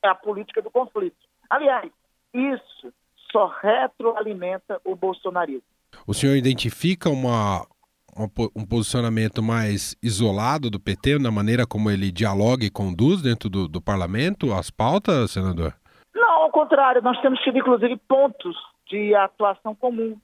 é 0.00 0.06
a 0.06 0.14
política 0.14 0.62
do 0.62 0.70
conflito. 0.70 1.18
Aliás, 1.50 1.90
isso 2.32 2.94
só 3.30 3.46
retroalimenta 3.46 4.80
o 4.84 4.94
bolsonarismo. 4.94 5.62
O 6.06 6.14
senhor 6.14 6.36
identifica 6.36 7.08
uma, 7.08 7.66
uma, 8.16 8.28
um 8.54 8.66
posicionamento 8.66 9.42
mais 9.42 9.96
isolado 10.02 10.70
do 10.70 10.80
PT 10.80 11.18
na 11.18 11.30
maneira 11.30 11.66
como 11.66 11.90
ele 11.90 12.10
dialoga 12.10 12.64
e 12.64 12.70
conduz 12.70 13.22
dentro 13.22 13.48
do, 13.48 13.68
do 13.68 13.80
parlamento 13.80 14.52
as 14.52 14.70
pautas, 14.70 15.32
senador? 15.32 15.74
Não, 16.14 16.42
ao 16.42 16.50
contrário, 16.50 17.02
nós 17.02 17.20
temos 17.20 17.40
tido 17.40 17.58
inclusive 17.58 17.96
pontos 18.08 18.56
de 18.86 19.14
atuação 19.14 19.74
comum 19.74 20.18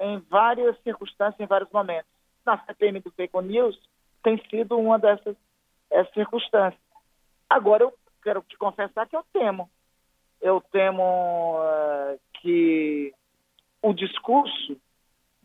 em 0.00 0.18
várias 0.30 0.76
circunstâncias, 0.82 1.40
em 1.40 1.46
vários 1.46 1.70
momentos. 1.70 2.10
Na 2.44 2.58
CPM 2.64 3.00
do 3.00 3.10
Fake 3.12 3.36
News, 3.42 3.78
tem 4.22 4.40
sido 4.50 4.76
uma 4.78 4.98
dessas 4.98 5.36
é, 5.90 6.04
circunstâncias. 6.06 6.80
Agora, 7.48 7.84
eu 7.84 7.92
quero 8.22 8.42
te 8.48 8.56
confessar 8.56 9.06
que 9.06 9.16
eu 9.16 9.24
temo. 9.32 9.70
Eu 10.40 10.60
temo 10.72 11.56
uh, 11.58 12.18
que 12.42 13.14
o 13.80 13.92
discurso 13.92 14.76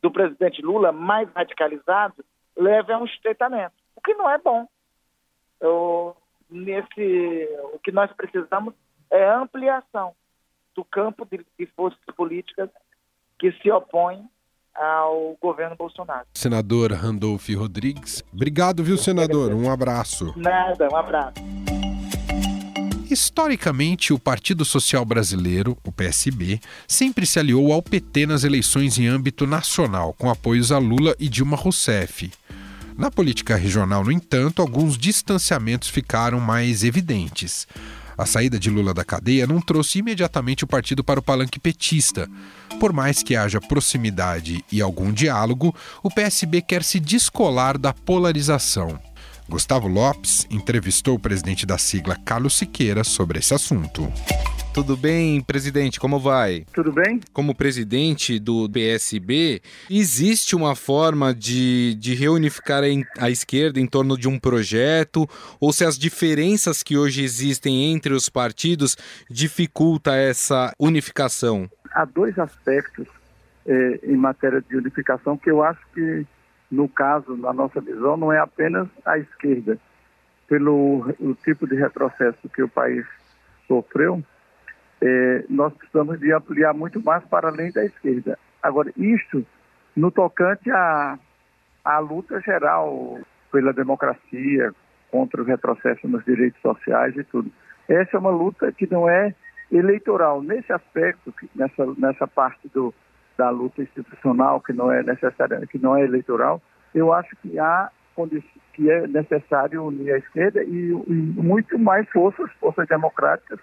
do 0.02 0.12
presidente 0.12 0.62
Lula, 0.62 0.92
mais 0.92 1.30
radicalizado, 1.34 2.26
leve 2.56 2.92
a 2.92 2.98
um 2.98 3.06
estreitamento, 3.06 3.74
o 3.96 4.02
que 4.02 4.14
não 4.16 4.30
é 4.30 4.38
bom. 4.38 4.68
Eu, 5.62 6.16
nesse, 6.50 7.48
o 7.74 7.80
que 7.80 7.92
nós 7.92 8.12
precisamos 8.14 8.74
é 9.12 9.30
ampliação 9.30 10.14
do 10.76 10.84
campo 10.84 11.26
de, 11.26 11.46
de 11.58 11.66
forças 11.68 12.00
políticas 12.16 12.70
que 13.40 13.52
se 13.54 13.72
opõem 13.72 14.28
ao 14.76 15.36
governo 15.42 15.76
Bolsonaro. 15.76 16.28
Senador 16.34 16.92
Randolph 16.92 17.48
Rodrigues, 17.56 18.24
obrigado, 18.34 18.84
viu, 18.84 18.98
senador? 18.98 19.54
Um 19.54 19.72
abraço. 19.72 20.34
Nada, 20.38 20.88
um 20.92 20.96
abraço. 20.96 21.67
Historicamente, 23.10 24.12
o 24.12 24.20
Partido 24.20 24.66
Social 24.66 25.06
Brasileiro, 25.06 25.78
o 25.82 25.94
PSB, 25.94 26.60
sempre 26.86 27.26
se 27.26 27.40
aliou 27.40 27.72
ao 27.72 27.82
PT 27.82 28.26
nas 28.26 28.44
eleições 28.44 28.98
em 28.98 29.08
âmbito 29.08 29.48
nacional, 29.48 30.14
com 30.14 30.30
apoios 30.30 30.74
a 30.74 30.78
Lula 30.78 31.16
e 31.18 31.30
Dilma 31.30 31.56
Rousseff. 31.56 32.30
Na 32.98 33.10
política 33.10 33.56
regional, 33.56 34.04
no 34.04 34.12
entanto, 34.12 34.62
alguns 34.62 34.98
distanciamentos 34.98 35.88
ficaram 35.88 36.42
mais 36.42 36.84
evidentes. 36.84 37.66
A 38.18 38.26
saída 38.26 38.60
de 38.60 38.70
Lula 38.70 38.94
da 38.94 39.06
cadeia 39.06 39.48
não 39.48 39.62
trouxe 39.62 40.00
imediatamente 40.00 40.66
o 40.66 40.68
partido 40.68 41.02
para 41.02 41.22
o 41.22 41.24
palanque 41.24 41.60
petista. 41.60 42.30
Por 42.78 42.92
mais 42.92 43.24
que 43.24 43.38
haja 43.38 43.62
proximidade 43.62 44.66
e 44.70 44.82
algum 44.82 45.14
diálogo, 45.14 45.74
o 46.04 46.10
PSB 46.10 46.62
quer 46.62 46.84
se 46.84 47.00
descolar 47.00 47.78
da 47.78 47.94
polarização. 47.94 49.00
Gustavo 49.50 49.88
Lopes 49.88 50.46
entrevistou 50.52 51.16
o 51.16 51.20
presidente 51.20 51.66
da 51.66 51.78
sigla 51.78 52.18
Carlos 52.26 52.58
Siqueira 52.58 53.04
sobre 53.04 53.40
esse 53.40 53.54
assunto. 53.54 54.12
Tudo 54.74 54.96
bem, 54.96 55.42
presidente? 55.42 56.00
Como 56.00 56.20
vai? 56.20 56.66
Tudo 56.74 56.92
bem. 56.92 57.20
Como 57.34 57.56
presidente 57.56 58.38
do 58.38 58.70
PSB, 58.70 59.62
existe 59.90 60.56
uma 60.56 60.76
forma 60.76 61.34
de, 61.34 61.96
de 61.96 62.14
reunificar 62.14 62.84
a 63.18 63.30
esquerda 63.32 63.80
em 63.80 63.88
torno 63.88 64.18
de 64.18 64.28
um 64.28 64.38
projeto? 64.38 65.28
Ou 65.60 65.74
se 65.74 65.84
as 65.84 65.98
diferenças 65.98 66.84
que 66.84 66.98
hoje 66.98 67.24
existem 67.24 67.92
entre 67.92 68.14
os 68.14 68.30
partidos 68.30 68.96
dificulta 69.30 70.14
essa 70.16 70.72
unificação? 70.78 71.68
Há 71.92 72.06
dois 72.06 72.38
aspectos 72.38 73.08
eh, 73.66 74.00
em 74.04 74.16
matéria 74.16 74.62
de 74.62 74.76
unificação 74.76 75.38
que 75.38 75.50
eu 75.50 75.64
acho 75.64 75.82
que, 75.94 76.26
no 76.70 76.88
caso, 76.88 77.36
na 77.38 77.54
nossa 77.54 77.80
visão, 77.82 78.18
não 78.18 78.32
é 78.32 78.40
apenas 78.40 78.88
a 79.06 79.18
esquerda. 79.18 79.78
Pelo 80.48 81.14
o 81.20 81.36
tipo 81.36 81.68
de 81.68 81.76
retrocesso 81.76 82.48
que 82.50 82.64
o 82.64 82.70
país 82.70 83.06
sofreu, 83.68 84.24
é, 85.02 85.46
nós 85.50 85.74
precisamos 85.74 86.20
de 86.20 86.32
ampliar 86.32 86.74
muito 86.74 87.04
mais 87.04 87.24
para 87.26 87.50
além 87.50 87.72
da 87.72 87.84
esquerda. 87.84 88.40
Agora, 88.64 88.92
isto 88.96 89.46
no 89.96 90.10
tocante 90.10 90.72
à, 90.72 91.20
à 91.84 92.00
luta 92.00 92.40
geral 92.40 93.20
pela 93.52 93.74
democracia, 93.74 94.74
contra 95.12 95.42
o 95.42 95.46
retrocesso 95.46 96.08
nos 96.08 96.24
direitos 96.26 96.62
sociais 96.62 97.16
e 97.16 97.24
tudo. 97.24 97.52
Essa 97.88 98.18
é 98.18 98.20
uma 98.20 98.30
luta 98.30 98.72
que 98.72 98.92
não 98.92 99.10
é 99.10 99.34
eleitoral. 99.72 100.42
Nesse 100.42 100.72
aspecto, 100.72 101.34
nessa, 101.56 101.86
nessa 101.98 102.28
parte 102.28 102.68
do, 102.74 102.94
da 103.38 103.50
luta 103.50 103.82
institucional, 103.82 104.62
que 104.62 104.74
não 104.74 104.92
é 104.92 105.04
necessária, 105.04 105.66
que 105.68 105.78
não 105.78 105.96
é 105.96 106.04
eleitoral, 106.04 106.62
eu 106.94 107.14
acho 107.14 107.36
que 107.38 107.60
há 107.60 107.92
que 108.74 108.90
é 108.90 109.06
necessário 109.08 109.86
unir 109.86 110.12
a 110.12 110.18
esquerda 110.18 110.64
e, 110.64 110.90
e 110.90 111.14
muito 111.14 111.78
mais 111.78 112.10
forças, 112.10 112.52
forças 112.54 112.88
democráticas, 112.88 113.60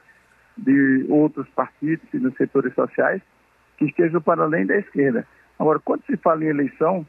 de 0.56 1.06
outros 1.08 1.48
partidos 1.50 2.06
e 2.14 2.18
nos 2.18 2.36
setores 2.36 2.72
sociais 2.74 3.20
que 3.76 3.86
estejam 3.86 4.20
para 4.20 4.44
além 4.44 4.64
da 4.64 4.76
esquerda. 4.76 5.26
Agora, 5.58 5.80
quando 5.80 6.04
se 6.06 6.16
fala 6.16 6.44
em 6.44 6.48
eleição, 6.48 7.04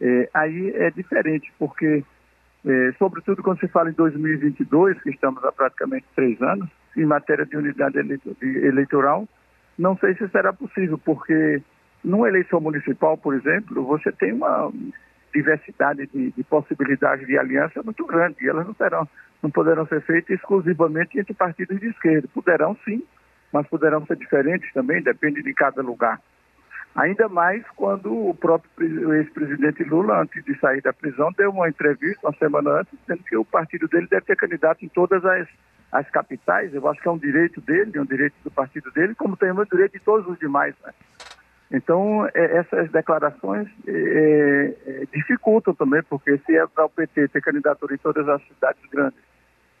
é, 0.00 0.28
aí 0.34 0.72
é 0.74 0.90
diferente, 0.90 1.50
porque, 1.58 2.04
é, 2.66 2.92
sobretudo 2.98 3.42
quando 3.42 3.60
se 3.60 3.68
fala 3.68 3.88
em 3.88 3.94
2022, 3.94 5.00
que 5.02 5.10
estamos 5.10 5.42
há 5.44 5.52
praticamente 5.52 6.04
três 6.14 6.40
anos, 6.42 6.68
em 6.96 7.06
matéria 7.06 7.46
de 7.46 7.56
unidade 7.56 7.98
eleitoral, 8.42 9.26
não 9.78 9.96
sei 9.98 10.14
se 10.14 10.28
será 10.28 10.52
possível, 10.52 10.98
porque 10.98 11.62
numa 12.06 12.28
eleição 12.28 12.60
municipal, 12.60 13.18
por 13.18 13.34
exemplo, 13.34 13.84
você 13.84 14.12
tem 14.12 14.32
uma 14.32 14.72
diversidade 15.34 16.06
de, 16.06 16.30
de 16.30 16.44
possibilidades 16.44 17.26
de 17.26 17.36
aliança 17.36 17.82
muito 17.82 18.06
grande, 18.06 18.36
e 18.40 18.48
elas 18.48 18.64
não 18.64 19.08
não 19.42 19.50
poderão 19.50 19.86
ser 19.86 20.00
feitas 20.02 20.38
exclusivamente 20.38 21.18
entre 21.18 21.34
partidos 21.34 21.78
de 21.78 21.88
esquerda. 21.88 22.28
Poderão 22.32 22.76
sim, 22.84 23.02
mas 23.52 23.66
poderão 23.66 24.06
ser 24.06 24.16
diferentes 24.16 24.72
também, 24.72 25.02
depende 25.02 25.42
de 25.42 25.52
cada 25.52 25.82
lugar. 25.82 26.20
Ainda 26.94 27.28
mais 27.28 27.62
quando 27.74 28.10
o 28.30 28.34
próprio 28.34 29.12
ex-presidente 29.14 29.84
Lula, 29.84 30.22
antes 30.22 30.42
de 30.44 30.58
sair 30.58 30.80
da 30.80 30.92
prisão, 30.92 31.30
deu 31.36 31.50
uma 31.50 31.68
entrevista 31.68 32.26
uma 32.26 32.38
semana 32.38 32.70
antes, 32.80 32.98
dizendo 33.00 33.22
que 33.24 33.36
o 33.36 33.44
partido 33.44 33.86
dele 33.88 34.06
deve 34.08 34.24
ter 34.24 34.36
candidato 34.36 34.84
em 34.84 34.88
todas 34.88 35.22
as, 35.24 35.46
as 35.92 36.08
capitais. 36.08 36.72
Eu 36.72 36.88
acho 36.88 37.00
que 37.02 37.08
é 37.08 37.10
um 37.10 37.18
direito 37.18 37.60
dele, 37.60 37.92
é 37.94 38.00
um 38.00 38.06
direito 38.06 38.34
do 38.42 38.50
partido 38.50 38.90
dele, 38.92 39.14
como 39.14 39.36
tem 39.36 39.50
o 39.50 39.64
direito 39.66 39.92
de 39.92 40.00
todos 40.00 40.26
os 40.26 40.38
demais. 40.38 40.74
Né? 40.82 40.92
Então, 41.70 42.26
é, 42.32 42.58
essas 42.58 42.90
declarações 42.92 43.68
é, 43.86 44.74
é, 44.86 45.06
dificultam 45.12 45.74
também, 45.74 46.02
porque 46.08 46.38
se 46.46 46.56
é 46.56 46.66
para 46.66 46.84
o 46.84 46.90
PT 46.90 47.28
ter 47.28 47.40
candidatura 47.40 47.94
em 47.94 47.98
todas 47.98 48.28
as 48.28 48.40
cidades 48.46 48.82
grandes, 48.90 49.18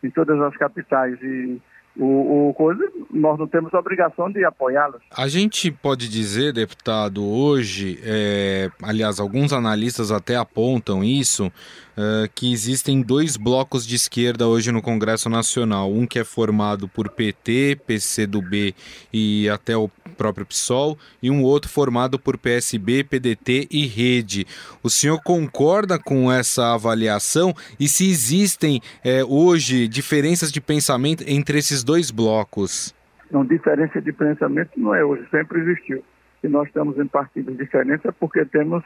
em 0.02 0.10
todas 0.10 0.40
as 0.40 0.56
capitais 0.56 1.20
e 1.22 1.60
o, 1.98 2.48
o 2.50 2.54
coisa, 2.54 2.82
nós 3.10 3.38
não 3.38 3.46
temos 3.46 3.72
a 3.72 3.78
obrigação 3.78 4.30
de 4.30 4.44
apoiá-las. 4.44 5.00
A 5.10 5.28
gente 5.28 5.70
pode 5.70 6.08
dizer, 6.08 6.52
deputado, 6.52 7.24
hoje, 7.24 7.98
é, 8.04 8.70
aliás, 8.82 9.18
alguns 9.18 9.52
analistas 9.52 10.10
até 10.10 10.36
apontam 10.36 11.02
isso, 11.02 11.50
é, 11.96 12.28
que 12.34 12.52
existem 12.52 13.00
dois 13.00 13.36
blocos 13.38 13.86
de 13.86 13.94
esquerda 13.94 14.46
hoje 14.46 14.70
no 14.70 14.82
Congresso 14.82 15.30
Nacional. 15.30 15.90
Um 15.90 16.06
que 16.06 16.18
é 16.18 16.24
formado 16.24 16.86
por 16.86 17.08
PT, 17.08 17.80
PCdoB 17.86 18.74
e 19.12 19.48
até 19.48 19.76
o 19.76 19.90
próprio 20.16 20.44
PSOL, 20.46 20.98
e 21.22 21.30
um 21.30 21.42
outro 21.42 21.70
formado 21.70 22.18
por 22.18 22.36
PSB, 22.36 23.04
PDT 23.04 23.68
e 23.70 23.86
Rede. 23.86 24.46
O 24.82 24.90
senhor 24.90 25.20
concorda 25.22 25.98
com 25.98 26.30
essa 26.30 26.74
avaliação? 26.74 27.54
E 27.78 27.88
se 27.88 28.08
existem 28.08 28.80
é, 29.02 29.24
hoje 29.24 29.88
diferenças 29.88 30.52
de 30.52 30.60
pensamento 30.60 31.24
entre 31.26 31.58
esses 31.58 31.82
dois 31.86 32.10
blocos? 32.10 32.92
Não, 33.30 33.44
diferença 33.44 34.00
de 34.02 34.12
pensamento 34.12 34.72
não 34.76 34.92
é 34.92 35.04
hoje, 35.04 35.24
sempre 35.30 35.60
existiu. 35.60 36.02
E 36.42 36.48
nós 36.48 36.66
estamos 36.66 36.98
em 36.98 37.06
partidos 37.06 37.56
diferentes 37.56 38.10
porque 38.18 38.44
temos 38.44 38.82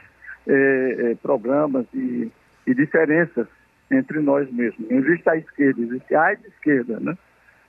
é, 0.47 0.53
é, 0.99 1.15
programas 1.15 1.85
e, 1.93 2.31
e, 2.65 2.73
diferenças 2.73 3.47
entre 3.89 4.19
nós 4.19 4.49
mesmos. 4.51 4.87
Não 4.89 4.99
existe 4.99 5.27
a 5.29 5.35
esquerda, 5.35 5.81
existe 5.81 6.15
a 6.15 6.33
esquerda, 6.33 6.99
né? 6.99 7.17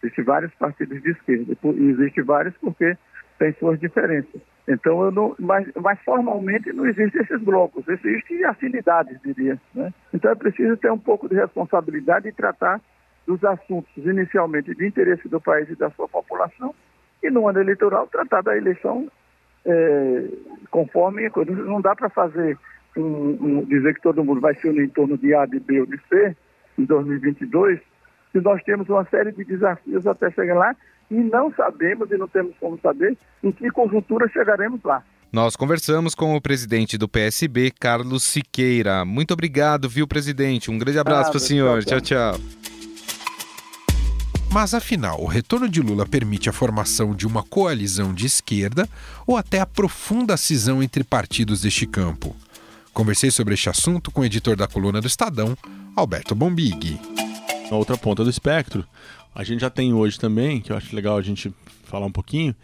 Existem 0.03 0.25
vários 0.25 0.55
partidos 0.55 1.03
de 1.03 1.11
esquerda. 1.11 1.57
E 1.65 1.91
existe 1.91 2.23
vários 2.23 2.55
porque 2.59 2.97
tem 3.39 3.53
suas 3.55 3.81
diferenças. 3.81 4.41
Então, 4.69 5.03
eu 5.03 5.11
não, 5.11 5.35
mas, 5.39 5.67
mas 5.81 5.99
formalmente 6.05 6.73
não 6.73 6.87
existem 6.87 7.21
esses 7.23 7.41
blocos, 7.41 7.85
existem 7.89 8.45
afinidades, 8.45 9.19
diria. 9.25 9.59
Né? 9.75 9.93
Então, 10.15 10.31
é 10.31 10.35
preciso 10.35 10.77
ter 10.77 10.91
um 10.93 10.99
pouco 10.99 11.29
de 11.29 11.35
responsabilidade 11.35 12.29
e 12.29 12.33
tratar 12.33 12.81
dos 13.27 13.43
assuntos 13.45 13.91
inicialmente 13.97 14.75
de 14.75 14.87
interesse 14.87 15.29
do 15.29 15.41
país 15.41 15.69
e 15.71 15.77
da 15.77 15.91
sua 15.91 16.09
população, 16.09 16.75
e 17.23 17.31
no 17.31 17.49
ano 17.49 17.61
eleitoral 17.61 18.07
tratar 18.09 18.43
da 18.43 18.57
eleição 18.57 19.09
é, 19.65 20.29
conforme 20.71 21.31
não 21.49 21.81
dá 21.81 21.95
para 21.95 22.09
fazer 22.09 22.59
um, 22.97 23.03
um, 23.03 23.65
dizer 23.65 23.95
que 23.95 24.03
todo 24.03 24.25
mundo 24.25 24.41
vai 24.41 24.55
se 24.57 24.69
unir 24.69 24.85
em 24.85 24.89
torno 24.89 25.17
de 25.17 25.35
A, 25.35 25.47
de 25.47 25.61
B 25.61 25.81
ou 25.81 25.87
de 25.87 25.99
C 26.09 26.37
em 26.79 26.85
2022, 26.85 27.81
se 28.33 28.41
nós 28.41 28.63
temos 28.65 28.89
uma 28.89 29.05
série 29.05 29.33
de 29.33 29.45
desafios 29.45 30.07
até 30.07 30.31
chegar 30.31 30.55
lá 30.55 30.77
e 31.11 31.15
não 31.15 31.53
sabemos 31.53 32.11
e 32.11 32.17
não 32.17 32.27
temos 32.27 32.57
como 32.59 32.79
saber 32.81 33.17
em 33.43 33.53
que 33.53 33.71
conjuntura 33.71 34.29
chegaremos 34.29 34.81
lá. 34.83 35.03
Nós 35.33 35.57
conversamos 35.57 36.15
com 36.15 36.35
o 36.35 36.41
presidente 36.41 36.99
do 36.99 37.09
PSB, 37.09 37.71
Carlos 37.71 38.23
Siqueira. 38.23 39.05
Muito 39.05 39.33
obrigado, 39.33 39.89
viu, 39.89 40.07
presidente? 40.07 40.71
Um 40.71 40.79
grande 40.79 40.99
abraço 40.99 41.31
para 41.31 41.39
o 41.39 41.41
senhor. 41.41 41.85
Tchau, 41.85 42.01
tchau. 42.01 42.72
Mas 44.53 44.75
afinal, 44.75 45.19
o 45.19 45.27
retorno 45.27 45.67
de 45.67 45.81
Lula 45.81 46.05
permite 46.05 46.51
a 46.51 46.53
formação 46.53 47.15
de 47.15 47.27
uma 47.27 47.43
coalizão 47.43 48.13
de 48.13 48.27
esquerda 48.27 48.87
ou 49.27 49.39
até 49.39 49.61
a 49.61 49.67
profunda 49.67 50.37
cisão 50.37 50.83
entre 50.83 51.03
partidos 51.03 51.63
deste 51.63 51.87
campo? 51.87 52.37
Conversei 52.93 53.31
sobre 53.31 53.55
este 53.55 53.71
assunto 53.71 54.11
com 54.11 54.21
o 54.21 54.25
editor 54.27 54.55
da 54.55 54.69
coluna 54.69 55.01
do 55.01 55.07
Estadão, 55.07 55.57
Alberto 55.97 56.35
Bombig. 56.35 57.01
Na 57.71 57.79
outra 57.79 57.97
ponta 57.97 58.23
do 58.23 58.29
espectro, 58.29 58.87
a 59.35 59.43
gente 59.43 59.63
já 59.63 59.71
tem 59.71 59.95
hoje 59.95 60.21
também, 60.21 60.61
que 60.61 60.71
eu 60.71 60.77
acho 60.77 60.95
legal 60.95 61.17
a 61.17 61.23
gente 61.23 61.51
falar 61.85 62.05
um 62.05 62.13
pouquinho, 62.13 62.55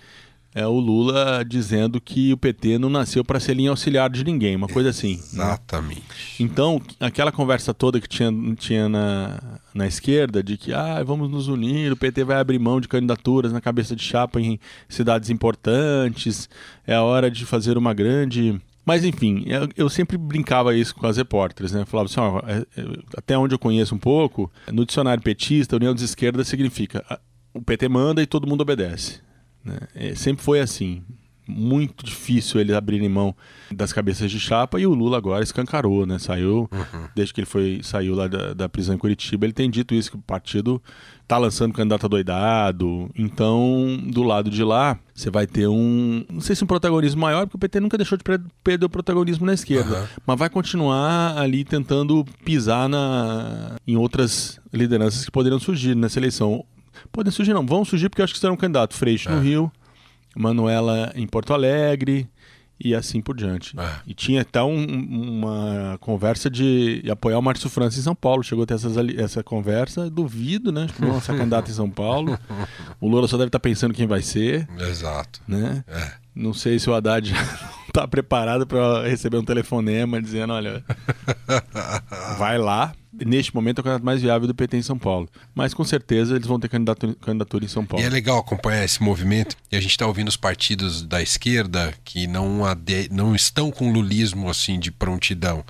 é 0.55 0.67
o 0.67 0.79
Lula 0.79 1.45
dizendo 1.47 2.01
que 2.01 2.33
o 2.33 2.37
PT 2.37 2.79
não 2.79 2.89
nasceu 2.89 3.25
para 3.25 3.39
ser 3.39 3.55
linha 3.55 3.71
auxiliar 3.71 4.09
de 4.09 4.25
ninguém, 4.25 4.57
uma 4.57 4.69
coisa 4.69 4.91
assim. 4.91 5.17
Né? 5.17 5.45
Exatamente. 5.45 6.01
Né? 6.01 6.05
Então, 6.41 6.81
aquela 6.99 7.31
conversa 7.31 7.75
toda 7.75 8.01
que 8.01 8.09
tinha, 8.09 8.33
tinha 8.57 8.89
na, 8.89 9.61
na 9.75 9.87
esquerda, 9.87 10.43
de 10.43 10.57
que 10.57 10.73
ah, 10.73 11.03
vamos 11.05 11.31
nos 11.31 11.49
unir, 11.49 11.93
o 11.93 11.97
PT 11.97 12.25
vai 12.25 12.39
abrir 12.39 12.59
mão 12.59 12.81
de 12.81 12.89
candidaturas 12.89 13.53
na 13.53 13.61
cabeça 13.61 13.95
de 13.95 14.03
chapa 14.03 14.41
em 14.41 14.59
cidades 14.89 15.31
importantes, 15.31 16.49
é 16.87 16.95
a 16.95 17.03
hora 17.03 17.31
de 17.31 17.45
fazer 17.45 17.77
uma 17.77 17.93
grande. 17.93 18.61
Mas 18.87 19.05
enfim, 19.05 19.45
eu, 19.77 19.91
sempre 19.91 20.17
brincava 20.17 20.75
isso 20.75 20.95
com 20.95 21.07
as 21.07 21.19
repórteres, 21.19 21.73
né? 21.73 21.83
Eu 21.83 21.87
falava 21.87 22.09
assim, 22.09 22.21
ó, 22.21 22.41
é, 22.47 22.65
é, 22.75 22.85
até 23.19 23.37
onde 23.37 23.55
eu 23.55 23.59
conheço 23.59 23.95
um 23.95 23.99
pouco, 23.99 24.51
no 24.73 24.87
dicionário 24.87 25.23
petista, 25.23 25.77
União 25.77 25.95
de 25.95 26.03
Esquerda 26.03 26.43
significa 26.43 27.05
o 27.53 27.61
PT 27.61 27.89
manda 27.89 28.23
e 28.23 28.27
todo 28.27 28.47
mundo 28.47 28.63
obedece. 28.63 29.21
Né? 29.65 29.79
É, 29.95 30.15
sempre 30.15 30.45
foi 30.45 30.61
assim. 30.61 31.03
Muito 31.51 32.05
difícil 32.05 32.61
eles 32.61 32.77
abrirem 32.77 33.09
mão 33.09 33.35
das 33.71 33.91
cabeças 33.91 34.31
de 34.31 34.39
chapa 34.39 34.79
e 34.79 34.87
o 34.87 34.93
Lula 34.93 35.17
agora 35.17 35.43
escancarou, 35.43 36.05
né? 36.05 36.19
Saiu, 36.19 36.69
uhum. 36.71 37.09
desde 37.15 37.33
que 37.33 37.41
ele 37.41 37.47
foi, 37.47 37.81
saiu 37.83 38.15
lá 38.15 38.29
da, 38.29 38.53
da, 38.53 38.69
prisão 38.69 38.95
em 38.95 38.99
Curitiba, 38.99 39.47
ele 39.47 39.55
tem 39.55 39.71
dito 39.71 39.95
isso, 39.95 40.11
que 40.11 40.19
o 40.19 40.21
partido 40.21 40.83
tá 41.27 41.39
lançando 41.39 41.73
candidato 41.73 42.07
doidado. 42.07 43.11
Então, 43.17 43.99
do 44.09 44.23
lado 44.23 44.51
de 44.51 44.63
lá, 44.63 44.99
você 45.15 45.31
vai 45.31 45.47
ter 45.47 45.67
um. 45.67 46.23
Não 46.31 46.43
sei 46.43 46.55
se 46.55 46.65
um 46.65 46.67
protagonismo 46.67 47.23
maior, 47.23 47.47
porque 47.47 47.57
o 47.57 47.61
PT 47.61 47.81
nunca 47.81 47.97
deixou 47.97 48.19
de 48.19 48.25
perder 48.63 48.85
o 48.85 48.91
protagonismo 48.91 49.47
na 49.47 49.55
esquerda. 49.55 50.01
Uhum. 50.01 50.07
Mas 50.27 50.39
vai 50.39 50.51
continuar 50.51 51.39
ali 51.39 51.65
tentando 51.65 52.27
pisar 52.45 52.91
na, 52.91 53.77
em 53.87 53.97
outras 53.97 54.61
lideranças 54.71 55.25
que 55.25 55.31
poderiam 55.31 55.59
surgir 55.59 55.95
nessa 55.95 56.19
eleição. 56.19 56.63
Podem 57.13 57.33
surgir, 57.33 57.53
não. 57.53 57.67
Vão 57.67 57.85
surgir 57.85 58.09
porque 58.09 58.23
eu 58.23 58.25
acho 58.25 58.35
que 58.35 58.41
serão 58.41 58.55
um 58.55 58.59
candidato. 58.59 58.95
Freixo 58.95 59.29
é. 59.29 59.33
no 59.33 59.41
Rio, 59.41 59.73
Manuela 60.37 61.13
em 61.15 61.27
Porto 61.27 61.53
Alegre 61.53 62.29
e 62.83 62.95
assim 62.95 63.21
por 63.21 63.37
diante. 63.37 63.79
É. 63.79 63.91
E 64.07 64.15
tinha 64.15 64.43
até 64.43 64.63
um, 64.63 64.85
uma 64.85 65.99
conversa 66.01 66.49
de 66.49 67.03
apoiar 67.11 67.39
o 67.39 67.43
Márcio 67.43 67.69
França 67.69 67.99
em 67.99 68.03
São 68.03 68.15
Paulo. 68.15 68.43
Chegou 68.43 68.63
a 68.63 68.67
ter 68.67 68.75
essas, 68.75 68.97
essa 69.17 69.43
conversa, 69.43 70.09
duvido, 70.09 70.71
né? 70.71 70.87
Não 70.99 71.21
ser 71.21 71.37
candidato 71.37 71.71
em 71.71 71.75
São 71.75 71.91
Paulo. 71.91 72.39
O 73.01 73.09
Lula 73.09 73.29
só 73.29 73.37
deve 73.37 73.49
estar 73.49 73.61
pensando 73.61 73.95
quem 73.95 74.07
vai 74.07 74.23
ser. 74.23 74.69
Exato. 74.77 75.41
Né? 75.47 75.85
É. 75.87 76.13
Não 76.35 76.53
sei 76.53 76.79
se 76.79 76.91
o 76.91 76.95
Haddad 76.95 77.33
está 77.99 78.09
preparado 78.09 78.67
para 78.67 79.09
receber 79.09 79.37
um 79.39 79.45
telefonema 79.45 80.23
dizendo: 80.23 80.53
olha, 80.53 80.85
vai 82.39 82.59
lá 82.59 82.95
neste 83.13 83.55
momento 83.55 83.79
é 83.79 83.81
o 83.81 83.85
candidato 83.85 84.05
mais 84.05 84.23
viável 84.23 84.47
do 84.47 84.55
PT 84.55 84.77
em 84.77 84.83
São 84.83 84.99
Paulo. 84.99 85.29
Mas 85.55 85.75
com 85.75 85.85
certeza 85.85 86.37
eles 86.37 86.47
vão 86.47 86.61
ter 86.61 86.69
candidatura, 86.69 87.15
candidatura 87.21 87.65
em 87.65 87.69
São 87.69 87.85
Paulo. 87.85 88.03
E 88.03 88.07
é 88.07 88.11
legal 88.11 88.39
acompanhar 88.39 88.85
esse 88.85 89.03
movimento. 89.03 89.57
E 89.73 89.77
a 89.77 89.81
gente 89.81 89.91
está 89.91 90.07
ouvindo 90.07 90.29
os 90.29 90.37
partidos 90.37 91.03
da 91.03 91.21
esquerda 91.21 91.93
que 92.05 92.27
não, 92.27 92.65
ade... 92.65 93.09
não 93.11 93.35
estão 93.35 93.71
com 93.71 93.93
lulismo 93.93 94.49
assim 94.49 94.79
de 94.79 94.91
prontidão. 94.91 95.65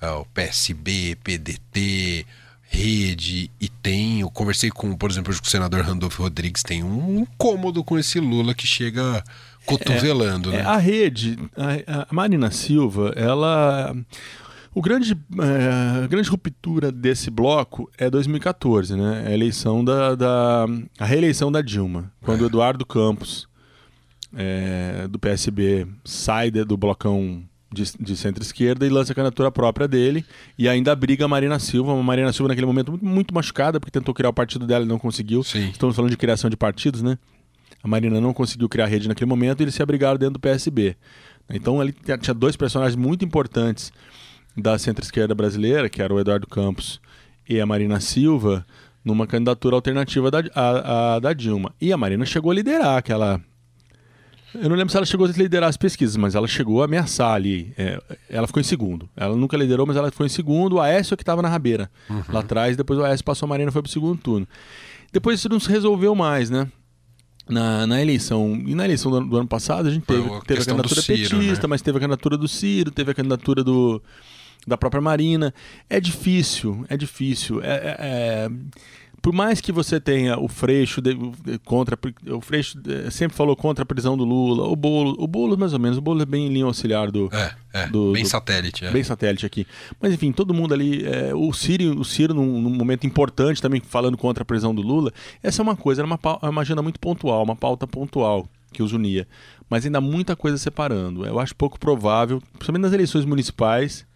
É, 0.00 0.10
o 0.10 0.24
PSB, 0.26 1.16
PDT, 1.22 2.26
Rede, 2.72 3.50
e 3.60 3.68
tem. 3.68 4.20
Eu 4.20 4.30
conversei 4.30 4.70
com, 4.70 4.96
por 4.96 5.10
exemplo, 5.10 5.34
com 5.34 5.44
o 5.44 5.50
senador 5.50 5.80
Randolfo 5.80 6.22
Rodrigues, 6.22 6.62
tem 6.62 6.84
um 6.84 7.22
incômodo 7.22 7.82
com 7.82 7.98
esse 7.98 8.20
Lula 8.20 8.54
que 8.54 8.64
chega 8.64 9.24
cotovelando, 9.66 10.50
é, 10.50 10.58
né? 10.58 10.60
É, 10.60 10.64
a 10.64 10.76
rede, 10.76 11.36
a, 11.56 12.06
a 12.08 12.14
Marina 12.14 12.48
Silva, 12.52 13.12
ela 13.16 13.92
o 14.72 14.80
grande, 14.80 15.18
é, 15.40 16.04
a 16.04 16.06
grande 16.06 16.30
ruptura 16.30 16.92
desse 16.92 17.28
bloco 17.28 17.90
é 17.98 18.08
2014, 18.08 18.94
né? 18.94 19.24
É 19.26 19.30
a 19.30 19.34
eleição 19.34 19.84
da, 19.84 20.14
da 20.14 20.66
a 20.96 21.04
reeleição 21.04 21.50
da 21.50 21.60
Dilma, 21.60 22.12
quando 22.20 22.42
o 22.42 22.46
Eduardo 22.46 22.86
Campos 22.86 23.48
é, 24.32 25.08
do 25.08 25.18
PSB 25.18 25.88
sai 26.04 26.52
do 26.52 26.76
blocão 26.76 27.42
de, 27.72 27.84
de 27.98 28.16
centro-esquerda 28.16 28.86
e 28.86 28.88
lança 28.88 29.12
a 29.12 29.14
candidatura 29.14 29.50
própria 29.50 29.86
dele 29.86 30.24
e 30.58 30.68
ainda 30.68 30.94
briga 30.94 31.24
a 31.24 31.28
Marina 31.28 31.58
Silva. 31.58 31.92
A 31.92 32.02
Marina 32.02 32.32
Silva, 32.32 32.48
naquele 32.48 32.66
momento, 32.66 32.90
muito, 32.90 33.04
muito 33.04 33.34
machucada, 33.34 33.78
porque 33.78 33.90
tentou 33.90 34.14
criar 34.14 34.30
o 34.30 34.32
partido 34.32 34.66
dela 34.66 34.84
e 34.84 34.88
não 34.88 34.98
conseguiu. 34.98 35.42
Sim. 35.42 35.70
Estamos 35.70 35.94
falando 35.94 36.10
de 36.10 36.16
criação 36.16 36.50
de 36.50 36.56
partidos, 36.56 37.02
né? 37.02 37.18
A 37.82 37.88
Marina 37.88 38.20
não 38.20 38.34
conseguiu 38.34 38.68
criar 38.68 38.84
a 38.84 38.88
rede 38.88 39.08
naquele 39.08 39.28
momento 39.28 39.60
e 39.60 39.64
eles 39.64 39.74
se 39.74 39.82
abrigaram 39.82 40.18
dentro 40.18 40.34
do 40.34 40.40
PSB. 40.40 40.96
Então 41.48 41.80
ali 41.80 41.92
tinha 41.92 42.34
dois 42.34 42.56
personagens 42.56 42.96
muito 42.96 43.24
importantes 43.24 43.92
da 44.56 44.78
centro-esquerda 44.78 45.34
brasileira, 45.34 45.88
que 45.88 46.02
era 46.02 46.12
o 46.12 46.20
Eduardo 46.20 46.46
Campos 46.46 47.00
e 47.48 47.60
a 47.60 47.66
Marina 47.66 47.98
Silva, 48.00 48.66
numa 49.04 49.26
candidatura 49.26 49.74
alternativa 49.74 50.30
da, 50.30 50.42
a, 50.54 51.14
a, 51.14 51.18
da 51.18 51.32
Dilma. 51.32 51.74
E 51.80 51.92
a 51.92 51.96
Marina 51.96 52.24
chegou 52.26 52.50
a 52.50 52.54
liderar 52.54 52.98
aquela. 52.98 53.40
Eu 54.54 54.68
não 54.68 54.76
lembro 54.76 54.90
se 54.90 54.96
ela 54.96 55.06
chegou 55.06 55.26
a 55.26 55.30
liderar 55.30 55.68
as 55.68 55.76
pesquisas, 55.76 56.16
mas 56.16 56.34
ela 56.34 56.48
chegou 56.48 56.82
a 56.82 56.84
ameaçar 56.86 57.32
ali. 57.34 57.72
É, 57.78 58.00
ela 58.28 58.46
ficou 58.46 58.60
em 58.60 58.64
segundo. 58.64 59.08
Ela 59.16 59.36
nunca 59.36 59.56
liderou, 59.56 59.86
mas 59.86 59.96
ela 59.96 60.10
ficou 60.10 60.26
em 60.26 60.30
segundo. 60.30 60.74
O 60.74 60.80
Aécio 60.80 61.16
que 61.16 61.22
estava 61.22 61.40
na 61.42 61.48
rabeira. 61.48 61.90
Uhum. 62.08 62.22
Lá 62.28 62.40
atrás, 62.40 62.76
depois 62.76 62.98
o 62.98 63.04
Aécio 63.04 63.24
passou 63.24 63.46
a 63.46 63.48
Marina 63.48 63.70
foi 63.70 63.82
para 63.82 63.88
o 63.88 63.92
segundo 63.92 64.18
turno. 64.18 64.46
Depois 65.12 65.38
isso 65.38 65.48
não 65.48 65.60
se 65.60 65.68
resolveu 65.68 66.14
mais, 66.14 66.50
né? 66.50 66.68
na, 67.50 67.86
na 67.86 68.00
eleição. 68.00 68.54
E 68.66 68.74
na 68.74 68.84
eleição 68.84 69.10
do 69.10 69.18
ano, 69.18 69.28
do 69.28 69.36
ano 69.36 69.48
passado 69.48 69.88
a 69.88 69.90
gente 69.90 70.06
teve, 70.06 70.22
a 70.22 70.40
teve 70.40 70.62
a 70.62 70.64
candidatura 70.64 71.02
Ciro, 71.02 71.38
petista, 71.38 71.66
né? 71.66 71.70
mas 71.70 71.82
teve 71.82 71.98
a 71.98 72.00
candidatura 72.00 72.36
do 72.36 72.48
Ciro, 72.48 72.90
teve 72.90 73.10
a 73.10 73.14
candidatura 73.14 73.64
do, 73.64 74.02
da 74.66 74.78
própria 74.78 75.00
Marina. 75.02 75.52
É 75.88 76.00
difícil, 76.00 76.84
é 76.88 76.96
difícil. 76.96 77.60
É, 77.62 77.66
é- 77.68 77.96
é- 77.98 78.50
por 79.22 79.32
mais 79.32 79.60
que 79.60 79.70
você 79.72 80.00
tenha 80.00 80.38
o 80.38 80.48
Freixo 80.48 81.00
de- 81.00 81.16
contra 81.64 81.98
o 82.30 82.40
Freixo 82.40 82.78
eh, 82.88 83.10
sempre 83.10 83.36
falou 83.36 83.54
contra 83.54 83.82
a 83.82 83.86
prisão 83.86 84.16
do 84.16 84.24
Lula, 84.24 84.66
o 84.68 84.74
Bolo, 84.76 85.14
o 85.18 85.26
Bolo 85.26 85.56
mais 85.58 85.72
ou 85.72 85.78
menos, 85.78 85.98
o 85.98 86.00
Bolo 86.00 86.22
é 86.22 86.26
bem 86.26 86.46
em 86.46 86.52
linha 86.52 86.64
auxiliar 86.64 87.10
do, 87.10 87.28
É, 87.32 87.54
é, 87.72 87.86
do- 87.88 88.12
bem 88.12 88.22
do- 88.22 88.28
satélite. 88.28 88.84
É. 88.84 88.90
bem 88.90 89.02
satélite 89.04 89.44
aqui. 89.46 89.66
Mas 90.00 90.12
enfim, 90.14 90.32
todo 90.32 90.54
mundo 90.54 90.72
ali. 90.74 91.04
é, 91.04 91.34
o 91.34 91.52
Ciro, 91.52 91.98
o 92.00 92.04
Ciro 92.04 92.32
num, 92.34 92.60
num 92.60 92.70
momento 92.70 93.06
importante 93.06 93.60
também 93.60 93.80
falando 93.80 94.16
contra 94.16 94.42
a 94.42 94.44
prisão 94.46 94.74
do 94.74 94.82
Lula. 94.82 95.12
Essa 95.42 95.60
é 95.60 95.64
uma 95.64 95.76
coisa, 95.76 96.00
era 96.02 96.06
uma, 96.06 96.18
uma 96.48 96.60
agenda 96.62 96.82
muito 96.82 96.98
pontual, 97.00 97.42
uma 97.42 97.56
pauta 97.56 97.86
pontual 97.86 98.48
que 98.72 98.82
os 98.82 98.92
unia. 98.92 99.26
Mas 99.68 99.84
ainda 99.84 99.98
há 99.98 100.00
muita 100.00 100.34
coisa 100.36 100.56
separando. 100.58 101.24
Eu 101.26 101.38
acho 101.40 101.54
pouco 101.56 101.78
provável, 101.78 102.40
principalmente 102.52 102.82
nas 102.82 102.92
eleições 102.92 103.24
municipais, 103.24 104.06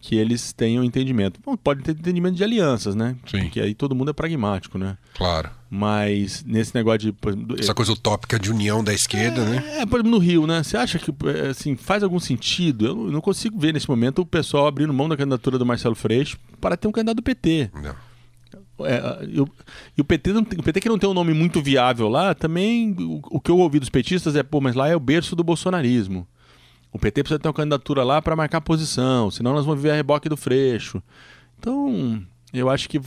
que 0.00 0.16
eles 0.16 0.52
tenham 0.52 0.82
entendimento. 0.82 1.38
Bom, 1.44 1.56
pode 1.56 1.82
ter 1.82 1.92
entendimento 1.92 2.34
de 2.36 2.42
alianças, 2.42 2.94
né? 2.94 3.16
Sim. 3.26 3.42
Porque 3.42 3.60
aí 3.60 3.74
todo 3.74 3.94
mundo 3.94 4.10
é 4.10 4.14
pragmático, 4.14 4.78
né? 4.78 4.96
Claro. 5.14 5.50
Mas 5.68 6.42
nesse 6.44 6.74
negócio 6.74 6.98
de. 6.98 7.14
Essa 7.60 7.74
coisa 7.74 7.92
utópica 7.92 8.38
de 8.38 8.50
união 8.50 8.82
da 8.82 8.92
esquerda, 8.94 9.44
né? 9.44 9.80
é, 9.80 9.86
por 9.86 10.00
exemplo, 10.00 10.10
no 10.10 10.18
Rio, 10.18 10.46
né? 10.46 10.62
Você 10.62 10.76
acha 10.76 10.98
que 10.98 11.12
é, 11.28 11.48
assim, 11.50 11.76
faz 11.76 12.02
algum 12.02 12.18
sentido? 12.18 12.86
Eu 12.86 12.96
não 13.10 13.20
consigo 13.20 13.58
ver 13.58 13.74
nesse 13.74 13.88
momento 13.88 14.20
o 14.22 14.26
pessoal 14.26 14.66
abrindo 14.66 14.92
mão 14.92 15.08
da 15.08 15.16
candidatura 15.16 15.58
do 15.58 15.66
Marcelo 15.66 15.94
Freixo 15.94 16.38
para 16.60 16.76
ter 16.76 16.88
um 16.88 16.92
candidato 16.92 17.16
do 17.16 17.22
PT. 17.22 17.70
Não. 17.74 17.94
É, 18.86 19.26
e, 19.28 19.40
o, 19.40 19.48
e 19.96 20.00
o 20.00 20.04
PT, 20.04 20.32
não 20.32 20.42
tem- 20.42 20.58
o 20.58 20.62
PT 20.62 20.80
que 20.80 20.88
não 20.88 20.98
tem 20.98 21.08
um 21.08 21.14
nome 21.14 21.34
muito 21.34 21.60
viável 21.62 22.08
lá, 22.08 22.34
também 22.34 22.96
o, 22.98 23.20
o 23.32 23.40
que 23.40 23.50
eu 23.50 23.58
ouvi 23.58 23.78
dos 23.78 23.90
petistas 23.90 24.34
é, 24.34 24.42
pô, 24.42 24.58
mas 24.60 24.74
lá 24.74 24.88
é 24.88 24.96
o 24.96 25.00
berço 25.00 25.36
do 25.36 25.44
bolsonarismo. 25.44 26.26
O 26.92 26.98
PT 26.98 27.22
precisa 27.22 27.38
ter 27.38 27.48
uma 27.48 27.54
candidatura 27.54 28.02
lá 28.02 28.20
para 28.20 28.34
marcar 28.34 28.60
posição, 28.60 29.30
senão 29.30 29.54
nós 29.54 29.64
vamos 29.64 29.80
viver 29.80 29.92
a 29.92 29.96
reboque 29.96 30.28
do 30.28 30.36
Freixo. 30.36 31.02
Então, 31.58 32.22
eu 32.52 32.68
acho 32.68 32.88
que 32.88 32.98
é, 32.98 33.00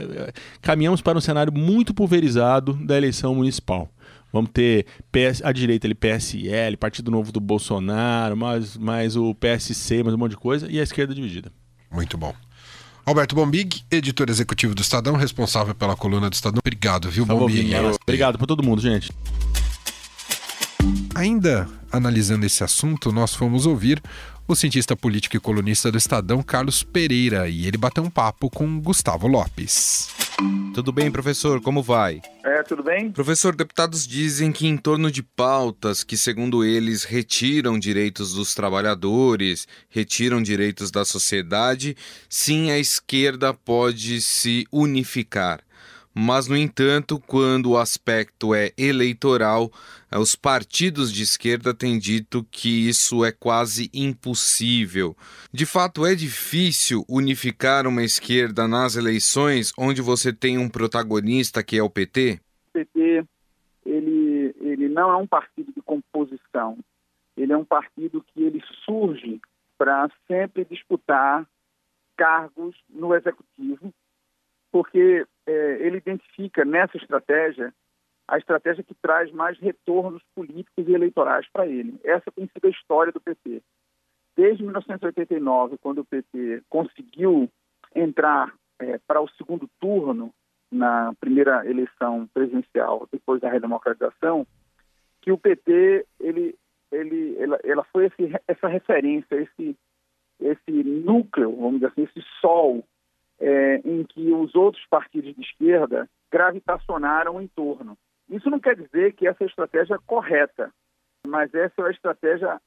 é, 0.00 0.32
caminhamos 0.60 1.00
para 1.00 1.16
um 1.16 1.20
cenário 1.20 1.52
muito 1.52 1.94
pulverizado 1.94 2.72
da 2.74 2.96
eleição 2.96 3.34
municipal. 3.34 3.88
Vamos 4.32 4.50
ter 4.52 4.86
PS, 5.10 5.42
a 5.44 5.52
direita 5.52 5.86
ali, 5.86 5.94
PSL, 5.94 6.76
Partido 6.76 7.10
Novo 7.10 7.32
do 7.32 7.40
Bolsonaro, 7.40 8.36
mais, 8.36 8.76
mais 8.76 9.16
o 9.16 9.34
PSC, 9.34 10.02
mais 10.02 10.14
um 10.14 10.18
monte 10.18 10.32
de 10.32 10.36
coisa, 10.36 10.70
e 10.70 10.78
a 10.78 10.82
esquerda 10.82 11.14
dividida. 11.14 11.52
Muito 11.90 12.16
bom. 12.16 12.34
Alberto 13.04 13.34
Bombig, 13.34 13.82
editor 13.90 14.28
executivo 14.28 14.74
do 14.74 14.82
Estadão, 14.82 15.16
responsável 15.16 15.74
pela 15.74 15.96
coluna 15.96 16.30
do 16.30 16.34
Estadão. 16.34 16.60
Obrigado, 16.64 17.10
viu, 17.10 17.26
Tá 17.26 17.34
bom, 17.34 17.40
Bombig? 17.40 17.72
Obrigado 18.02 18.38
por 18.38 18.46
todo 18.46 18.62
mundo, 18.62 18.80
gente. 18.80 19.10
Ainda 21.14 21.68
analisando 21.90 22.46
esse 22.46 22.62
assunto, 22.62 23.12
nós 23.12 23.34
fomos 23.34 23.66
ouvir 23.66 24.02
o 24.46 24.56
cientista 24.56 24.96
político 24.96 25.36
e 25.36 25.40
colunista 25.40 25.92
do 25.92 25.98
Estadão, 25.98 26.42
Carlos 26.42 26.82
Pereira, 26.82 27.48
e 27.48 27.66
ele 27.66 27.78
bateu 27.78 28.02
um 28.02 28.10
papo 28.10 28.50
com 28.50 28.80
Gustavo 28.80 29.28
Lopes. 29.28 30.08
Tudo 30.74 30.90
bem, 30.90 31.10
professor? 31.10 31.60
Como 31.60 31.82
vai? 31.82 32.20
É, 32.44 32.62
tudo 32.62 32.82
bem? 32.82 33.12
Professor, 33.12 33.54
deputados 33.54 34.06
dizem 34.06 34.50
que 34.50 34.66
em 34.66 34.76
torno 34.76 35.10
de 35.10 35.22
pautas 35.22 36.02
que, 36.02 36.16
segundo 36.16 36.64
eles, 36.64 37.04
retiram 37.04 37.78
direitos 37.78 38.34
dos 38.34 38.54
trabalhadores, 38.54 39.68
retiram 39.88 40.42
direitos 40.42 40.90
da 40.90 41.04
sociedade, 41.04 41.96
sim, 42.28 42.70
a 42.70 42.78
esquerda 42.78 43.54
pode 43.54 44.20
se 44.20 44.66
unificar. 44.72 45.60
Mas, 46.12 46.48
no 46.48 46.56
entanto, 46.56 47.22
quando 47.24 47.70
o 47.70 47.78
aspecto 47.78 48.52
é 48.52 48.72
eleitoral, 48.76 49.70
os 50.18 50.34
partidos 50.34 51.12
de 51.12 51.22
esquerda 51.22 51.72
têm 51.72 51.98
dito 51.98 52.44
que 52.50 52.88
isso 52.88 53.24
é 53.24 53.30
quase 53.30 53.90
impossível. 53.94 55.16
De 55.52 55.64
fato, 55.64 56.04
é 56.04 56.14
difícil 56.14 57.04
unificar 57.08 57.86
uma 57.86 58.02
esquerda 58.02 58.66
nas 58.66 58.96
eleições 58.96 59.72
onde 59.78 60.02
você 60.02 60.32
tem 60.32 60.58
um 60.58 60.68
protagonista 60.68 61.62
que 61.62 61.78
é 61.78 61.82
o 61.82 61.90
PT? 61.90 62.40
O 62.68 62.72
PT 62.72 63.24
ele, 63.84 64.54
ele 64.60 64.88
não 64.88 65.10
é 65.10 65.16
um 65.16 65.26
partido 65.26 65.72
de 65.72 65.82
composição. 65.82 66.78
Ele 67.36 67.52
é 67.52 67.56
um 67.56 67.64
partido 67.64 68.22
que 68.22 68.42
ele 68.42 68.62
surge 68.84 69.40
para 69.78 70.10
sempre 70.26 70.64
disputar 70.64 71.46
cargos 72.16 72.76
no 72.88 73.14
executivo, 73.14 73.94
porque 74.70 75.26
eh, 75.46 75.78
ele 75.80 75.96
identifica 75.96 76.64
nessa 76.64 76.96
estratégia 76.98 77.72
a 78.30 78.38
estratégia 78.38 78.84
que 78.84 78.94
traz 78.94 79.30
mais 79.32 79.58
retornos 79.58 80.22
políticos 80.36 80.86
e 80.86 80.92
eleitorais 80.92 81.46
para 81.52 81.66
ele. 81.66 81.98
Essa 82.04 82.30
tem 82.30 82.46
sido 82.46 82.64
a 82.66 82.70
história 82.70 83.12
do 83.12 83.20
PT. 83.20 83.60
Desde 84.36 84.62
1989, 84.62 85.76
quando 85.78 85.98
o 85.98 86.04
PT 86.04 86.62
conseguiu 86.68 87.50
entrar 87.92 88.54
eh, 88.78 89.00
para 89.04 89.20
o 89.20 89.28
segundo 89.30 89.68
turno 89.80 90.32
na 90.70 91.12
primeira 91.18 91.68
eleição 91.68 92.28
presidencial 92.32 93.08
depois 93.10 93.40
da 93.40 93.50
redemocratização, 93.50 94.46
que 95.20 95.32
o 95.32 95.38
PT 95.38 96.06
ele 96.20 96.54
ele 96.92 97.36
ela, 97.36 97.58
ela 97.64 97.84
foi 97.92 98.06
esse, 98.06 98.32
essa 98.46 98.68
referência, 98.68 99.34
esse 99.34 99.76
esse 100.40 100.70
núcleo, 100.70 101.54
vamos 101.56 101.80
dizer 101.80 101.86
assim, 101.88 102.02
esse 102.04 102.24
sol 102.40 102.84
é, 103.40 103.76
em 103.84 104.04
que 104.04 104.30
os 104.30 104.54
outros 104.54 104.86
partidos 104.86 105.34
de 105.34 105.42
esquerda 105.42 106.08
gravitacionaram 106.30 107.42
em 107.42 107.48
torno. 107.48 107.98
Isso 108.30 108.48
não 108.48 108.60
quer 108.60 108.76
dizer 108.76 109.12
que 109.14 109.26
essa 109.26 109.42
é 109.42 109.46
estratégia 109.46 109.98
correta, 110.06 110.72
mas 111.26 111.52
essa 111.52 111.82
é 111.82 111.84
a 111.86 111.90
estratégia 111.90 112.60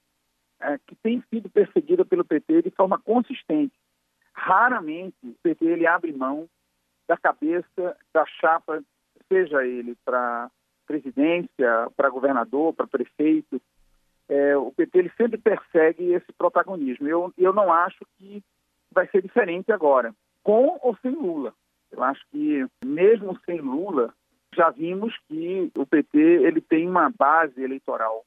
é, 0.59 0.77
que 0.85 0.95
tem 0.95 1.23
sido 1.29 1.49
perseguida 1.49 2.03
pelo 2.03 2.25
PT 2.25 2.63
de 2.63 2.71
forma 2.71 2.99
consistente. 2.99 3.73
Raramente 4.33 5.15
o 5.23 5.35
PT 5.41 5.65
ele 5.65 5.87
abre 5.87 6.11
mão 6.11 6.49
da 7.07 7.17
cabeça 7.17 7.97
da 8.13 8.25
chapa, 8.25 8.83
seja 9.29 9.65
ele 9.65 9.95
para 10.03 10.51
presidência, 10.85 11.89
para 11.95 12.09
governador, 12.09 12.73
para 12.73 12.85
prefeito. 12.85 13.61
É, 14.27 14.57
o 14.57 14.71
PT 14.71 14.97
ele 14.97 15.11
sempre 15.15 15.37
persegue 15.37 16.11
esse 16.11 16.31
protagonismo. 16.33 17.07
Eu, 17.07 17.33
eu 17.37 17.53
não 17.53 17.71
acho 17.71 17.99
que 18.17 18.43
vai 18.91 19.07
ser 19.07 19.21
diferente 19.21 19.71
agora, 19.71 20.13
com 20.43 20.77
ou 20.81 20.95
sem 21.01 21.11
Lula. 21.11 21.53
Eu 21.91 22.03
acho 22.03 22.21
que 22.31 22.65
mesmo 22.83 23.39
sem 23.45 23.59
Lula, 23.59 24.13
já 24.55 24.69
vimos 24.69 25.17
que 25.27 25.71
o 25.77 25.85
PT 25.85 26.17
ele 26.17 26.61
tem 26.61 26.87
uma 26.87 27.09
base 27.09 27.61
eleitoral 27.61 28.25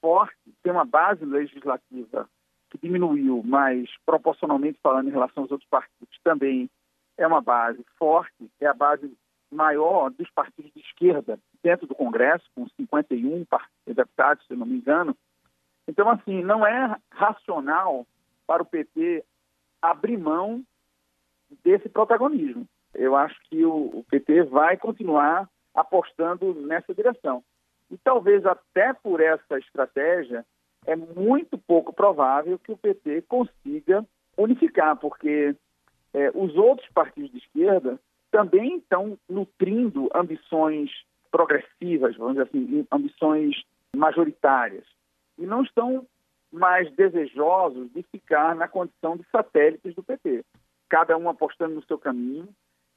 forte, 0.00 0.36
tem 0.62 0.72
uma 0.72 0.84
base 0.84 1.24
legislativa 1.24 2.28
que 2.70 2.78
diminuiu, 2.78 3.42
mas 3.44 3.88
proporcionalmente 4.04 4.78
falando 4.82 5.08
em 5.08 5.12
relação 5.12 5.44
aos 5.44 5.52
outros 5.52 5.68
partidos 5.68 6.18
também 6.22 6.68
é 7.16 7.26
uma 7.26 7.40
base 7.40 7.84
forte, 7.98 8.50
é 8.60 8.66
a 8.66 8.74
base 8.74 9.16
maior 9.50 10.10
dos 10.10 10.28
partidos 10.30 10.72
de 10.72 10.80
esquerda 10.80 11.38
dentro 11.62 11.86
do 11.86 11.94
Congresso, 11.94 12.44
com 12.54 12.68
51 12.68 13.46
deputados, 13.86 14.44
se 14.46 14.54
não 14.54 14.66
me 14.66 14.76
engano. 14.76 15.16
Então, 15.86 16.08
assim, 16.10 16.42
não 16.42 16.66
é 16.66 16.96
racional 17.12 18.06
para 18.46 18.62
o 18.62 18.66
PT 18.66 19.24
abrir 19.80 20.18
mão 20.18 20.62
desse 21.62 21.88
protagonismo. 21.88 22.66
Eu 22.94 23.16
acho 23.16 23.38
que 23.48 23.64
o 23.64 24.04
PT 24.10 24.44
vai 24.44 24.76
continuar 24.76 25.48
apostando 25.74 26.54
nessa 26.54 26.94
direção. 26.94 27.42
E 27.90 27.98
talvez 27.98 28.44
até 28.46 28.92
por 28.92 29.20
essa 29.20 29.58
estratégia, 29.58 30.44
é 30.86 30.96
muito 30.96 31.58
pouco 31.58 31.92
provável 31.92 32.58
que 32.58 32.72
o 32.72 32.76
PT 32.76 33.22
consiga 33.22 34.04
unificar, 34.36 34.96
porque 34.96 35.54
é, 36.12 36.30
os 36.34 36.56
outros 36.56 36.88
partidos 36.90 37.30
de 37.30 37.38
esquerda 37.38 37.98
também 38.30 38.78
estão 38.78 39.18
nutrindo 39.28 40.08
ambições 40.14 40.90
progressivas, 41.30 42.16
vamos 42.16 42.34
dizer 42.34 42.48
assim, 42.48 42.86
ambições 42.90 43.62
majoritárias, 43.94 44.84
e 45.38 45.46
não 45.46 45.62
estão 45.62 46.06
mais 46.52 46.90
desejosos 46.92 47.92
de 47.92 48.02
ficar 48.04 48.54
na 48.54 48.68
condição 48.68 49.16
de 49.16 49.24
satélites 49.30 49.94
do 49.94 50.02
PT. 50.02 50.44
Cada 50.88 51.16
um 51.16 51.28
apostando 51.28 51.74
no 51.74 51.84
seu 51.84 51.98
caminho, 51.98 52.48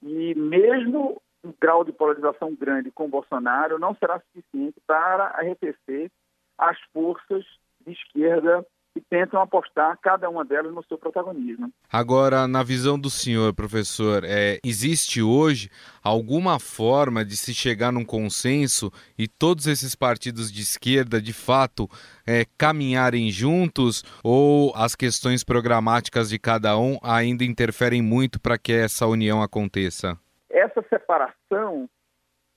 e 0.04 0.36
mesmo 0.36 1.20
um 1.43 1.54
grau 1.60 1.84
de 1.84 1.91
polarização 1.91 2.56
grande 2.56 2.91
com 2.91 3.10
Bolsonaro 3.10 3.80
não 3.80 3.95
será 3.95 4.19
suficiente 4.19 4.82
para 4.86 5.28
arrefecer 5.36 6.12
as 6.58 6.78
forças 6.93 7.45
de 7.86 7.93
esquerda 7.93 8.65
que 8.97 9.02
tentam 9.10 9.39
apostar 9.39 9.97
cada 10.02 10.28
uma 10.28 10.43
delas 10.43 10.73
no 10.73 10.84
seu 10.86 10.97
protagonismo. 10.97 11.71
Agora, 11.91 12.47
na 12.47 12.63
visão 12.63 12.97
do 13.00 13.12
senhor, 13.12 13.54
professor, 13.54 14.23
é, 14.26 14.60
existe 14.63 15.21
hoje 15.21 15.69
alguma 16.04 16.60
forma 16.60 17.23
de 17.23 17.38
se 17.38 17.54
chegar 17.54 17.91
num 17.91 18.04
consenso 18.04 18.91
e 19.15 19.28
todos 19.28 19.67
esses 19.67 19.93
partidos 19.93 20.52
de 20.52 20.62
esquerda, 20.62 21.21
de 21.21 21.34
fato, 21.34 21.88
é, 22.26 22.43
caminharem 22.58 23.30
juntos 23.30 24.04
ou 24.23 24.73
as 24.76 24.95
questões 24.95 25.43
programáticas 25.43 26.30
de 26.30 26.39
cada 26.39 26.76
um 26.78 26.97
ainda 27.04 27.43
interferem 27.43 28.02
muito 28.02 28.39
para 28.39 28.58
que 28.58 28.73
essa 28.73 29.06
união 29.06 29.43
aconteça? 29.43 30.17
Essa 30.58 30.82
separação 30.89 31.88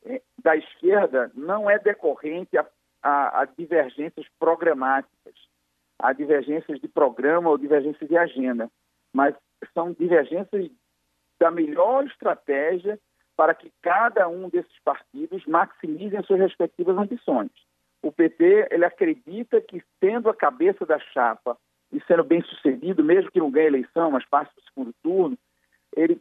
eh, 0.06 0.22
da 0.42 0.56
esquerda 0.56 1.30
não 1.34 1.68
é 1.68 1.78
decorrente 1.78 2.56
a, 2.56 2.66
a, 3.02 3.42
a 3.42 3.44
divergências 3.44 4.26
programáticas, 4.38 5.34
a 5.98 6.10
divergências 6.14 6.80
de 6.80 6.88
programa 6.88 7.50
ou 7.50 7.58
divergências 7.58 8.08
de 8.08 8.16
agenda, 8.16 8.70
mas 9.12 9.34
são 9.74 9.92
divergências 9.92 10.70
da 11.38 11.50
melhor 11.50 12.06
estratégia 12.06 12.98
para 13.36 13.54
que 13.54 13.70
cada 13.82 14.26
um 14.28 14.48
desses 14.48 14.78
partidos 14.82 15.44
maximize 15.44 16.16
as 16.16 16.24
suas 16.24 16.40
respectivas 16.40 16.96
ambições. 16.96 17.50
O 18.02 18.10
PT 18.10 18.68
ele 18.70 18.86
acredita 18.86 19.60
que, 19.60 19.82
tendo 20.00 20.30
a 20.30 20.34
cabeça 20.34 20.86
da 20.86 20.98
chapa 20.98 21.54
e 21.92 22.00
sendo 22.04 22.24
bem 22.24 22.40
sucedido, 22.44 23.04
mesmo 23.04 23.30
que 23.30 23.40
não 23.40 23.50
ganhe 23.50 23.66
eleição, 23.66 24.10
mas 24.10 24.24
passe 24.24 24.50
para 24.54 24.62
o 24.62 24.64
segundo 24.64 24.94
turno, 25.02 25.38
ele 25.94 26.18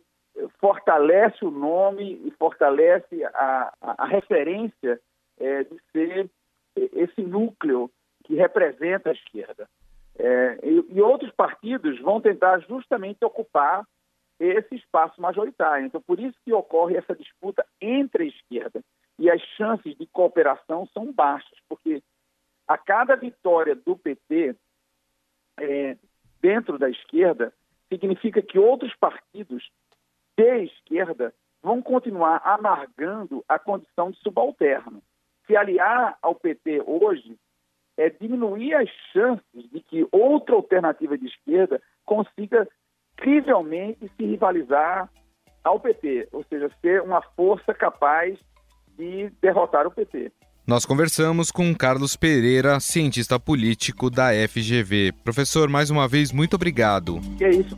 fortalece 0.60 1.44
o 1.44 1.52
nome 1.52 2.22
e 2.26 2.32
fortalece 2.32 3.24
a, 3.24 3.74
a, 3.82 4.04
a 4.04 4.06
referência 4.06 5.00
é, 5.40 5.64
de 5.64 5.80
ser 5.92 6.30
esse 6.76 7.22
núcleo 7.22 7.90
que 8.24 8.36
representa 8.36 9.10
a 9.10 9.14
esquerda. 9.14 9.68
É, 10.18 10.60
e, 10.64 10.86
e, 10.90 11.02
outros 11.02 11.32
partidos 11.32 12.00
vão 12.02 12.20
tentar 12.20 12.60
justamente 12.60 13.24
ocupar 13.24 13.86
esse 14.40 14.76
espaço 14.76 15.22
majoritário. 15.22 15.86
Então, 15.86 16.02
por 16.02 16.20
isso 16.20 16.38
que 16.44 16.54
ocorre 16.54 16.98
essa 16.98 17.16
disputa 17.16 17.66
entre 17.82 18.24
a 18.24 18.28
esquerda. 18.28 18.82
E 19.18 19.30
as 19.30 19.42
chances 19.58 19.98
de 19.98 20.06
cooperação 20.08 20.88
são 20.94 21.12
baixas, 21.12 21.58
porque 21.68 22.02
a 22.68 22.78
cada 22.78 23.16
vitória 23.16 23.76
do 23.76 23.98
PT 23.98 24.56
é, 25.60 25.98
dentro 26.42 26.78
da 26.78 26.90
esquerda 26.90 27.54
significa 27.90 28.42
que 28.42 28.60
outros 28.60 28.96
partidos 28.96 29.70
de 30.40 30.64
esquerda 30.64 31.34
vão 31.62 31.82
continuar 31.82 32.42
amargando 32.46 33.44
a 33.48 33.60
condição 33.60 34.10
de 34.10 34.18
subalterno. 34.20 35.04
Se 35.46 35.56
aliar 35.56 36.18
ao 36.22 36.34
PT 36.34 36.82
hoje 36.86 37.38
é 37.98 38.10
diminuir 38.10 38.74
as 38.74 38.90
chances 39.12 39.70
de 39.70 39.82
que 39.82 40.08
outra 40.12 40.56
alternativa 40.56 41.18
de 41.18 41.28
esquerda 41.28 41.82
consiga 42.06 42.66
crivelmente 43.18 44.10
se 44.16 44.26
rivalizar 44.26 45.10
ao 45.62 45.78
PT, 45.78 46.30
ou 46.32 46.46
seja, 46.46 46.72
ser 46.80 47.02
uma 47.02 47.22
força 47.36 47.74
capaz 47.74 48.40
de 48.98 49.30
derrotar 49.42 49.86
o 49.86 49.92
PT. 49.92 50.32
Nós 50.66 50.86
conversamos 50.86 51.52
com 51.52 51.76
Carlos 51.76 52.16
Pereira, 52.16 52.80
cientista 52.80 53.38
político 53.38 54.10
da 54.10 54.30
FGV. 54.48 55.12
Professor, 55.24 55.68
mais 55.68 55.90
uma 55.90 56.08
vez, 56.08 56.32
muito 56.32 56.54
obrigado. 56.56 57.20
Que 57.38 57.44
é 57.44 57.50
isso. 57.50 57.78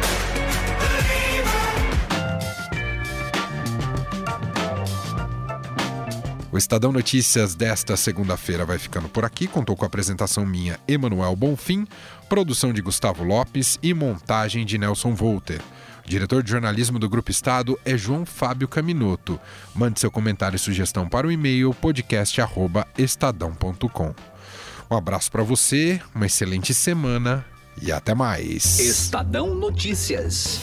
O 6.51 6.57
Estadão 6.57 6.91
Notícias 6.91 7.55
desta 7.55 7.95
segunda-feira 7.95 8.65
vai 8.65 8.77
ficando 8.77 9.07
por 9.07 9.23
aqui. 9.23 9.47
Contou 9.47 9.77
com 9.77 9.85
a 9.85 9.87
apresentação 9.87 10.45
minha, 10.45 10.77
Emanuel 10.85 11.33
Bonfim, 11.33 11.87
produção 12.27 12.73
de 12.73 12.81
Gustavo 12.81 13.23
Lopes 13.23 13.79
e 13.81 13.93
montagem 13.93 14.65
de 14.65 14.77
Nelson 14.77 15.15
Volter. 15.15 15.61
O 16.05 16.09
diretor 16.09 16.43
de 16.43 16.51
jornalismo 16.51 16.99
do 16.99 17.07
Grupo 17.07 17.31
Estado 17.31 17.79
é 17.85 17.95
João 17.95 18.25
Fábio 18.25 18.67
Caminoto. 18.67 19.39
Mande 19.73 20.01
seu 20.01 20.11
comentário 20.11 20.57
e 20.57 20.59
sugestão 20.59 21.07
para 21.07 21.25
o 21.25 21.31
e-mail 21.31 21.73
podcast@estadão.com. 21.75 24.13
Um 24.89 24.97
abraço 24.97 25.31
para 25.31 25.43
você, 25.43 26.01
uma 26.13 26.25
excelente 26.25 26.73
semana 26.73 27.45
e 27.81 27.93
até 27.93 28.13
mais. 28.13 28.77
Estadão 28.77 29.55
Notícias. 29.55 30.59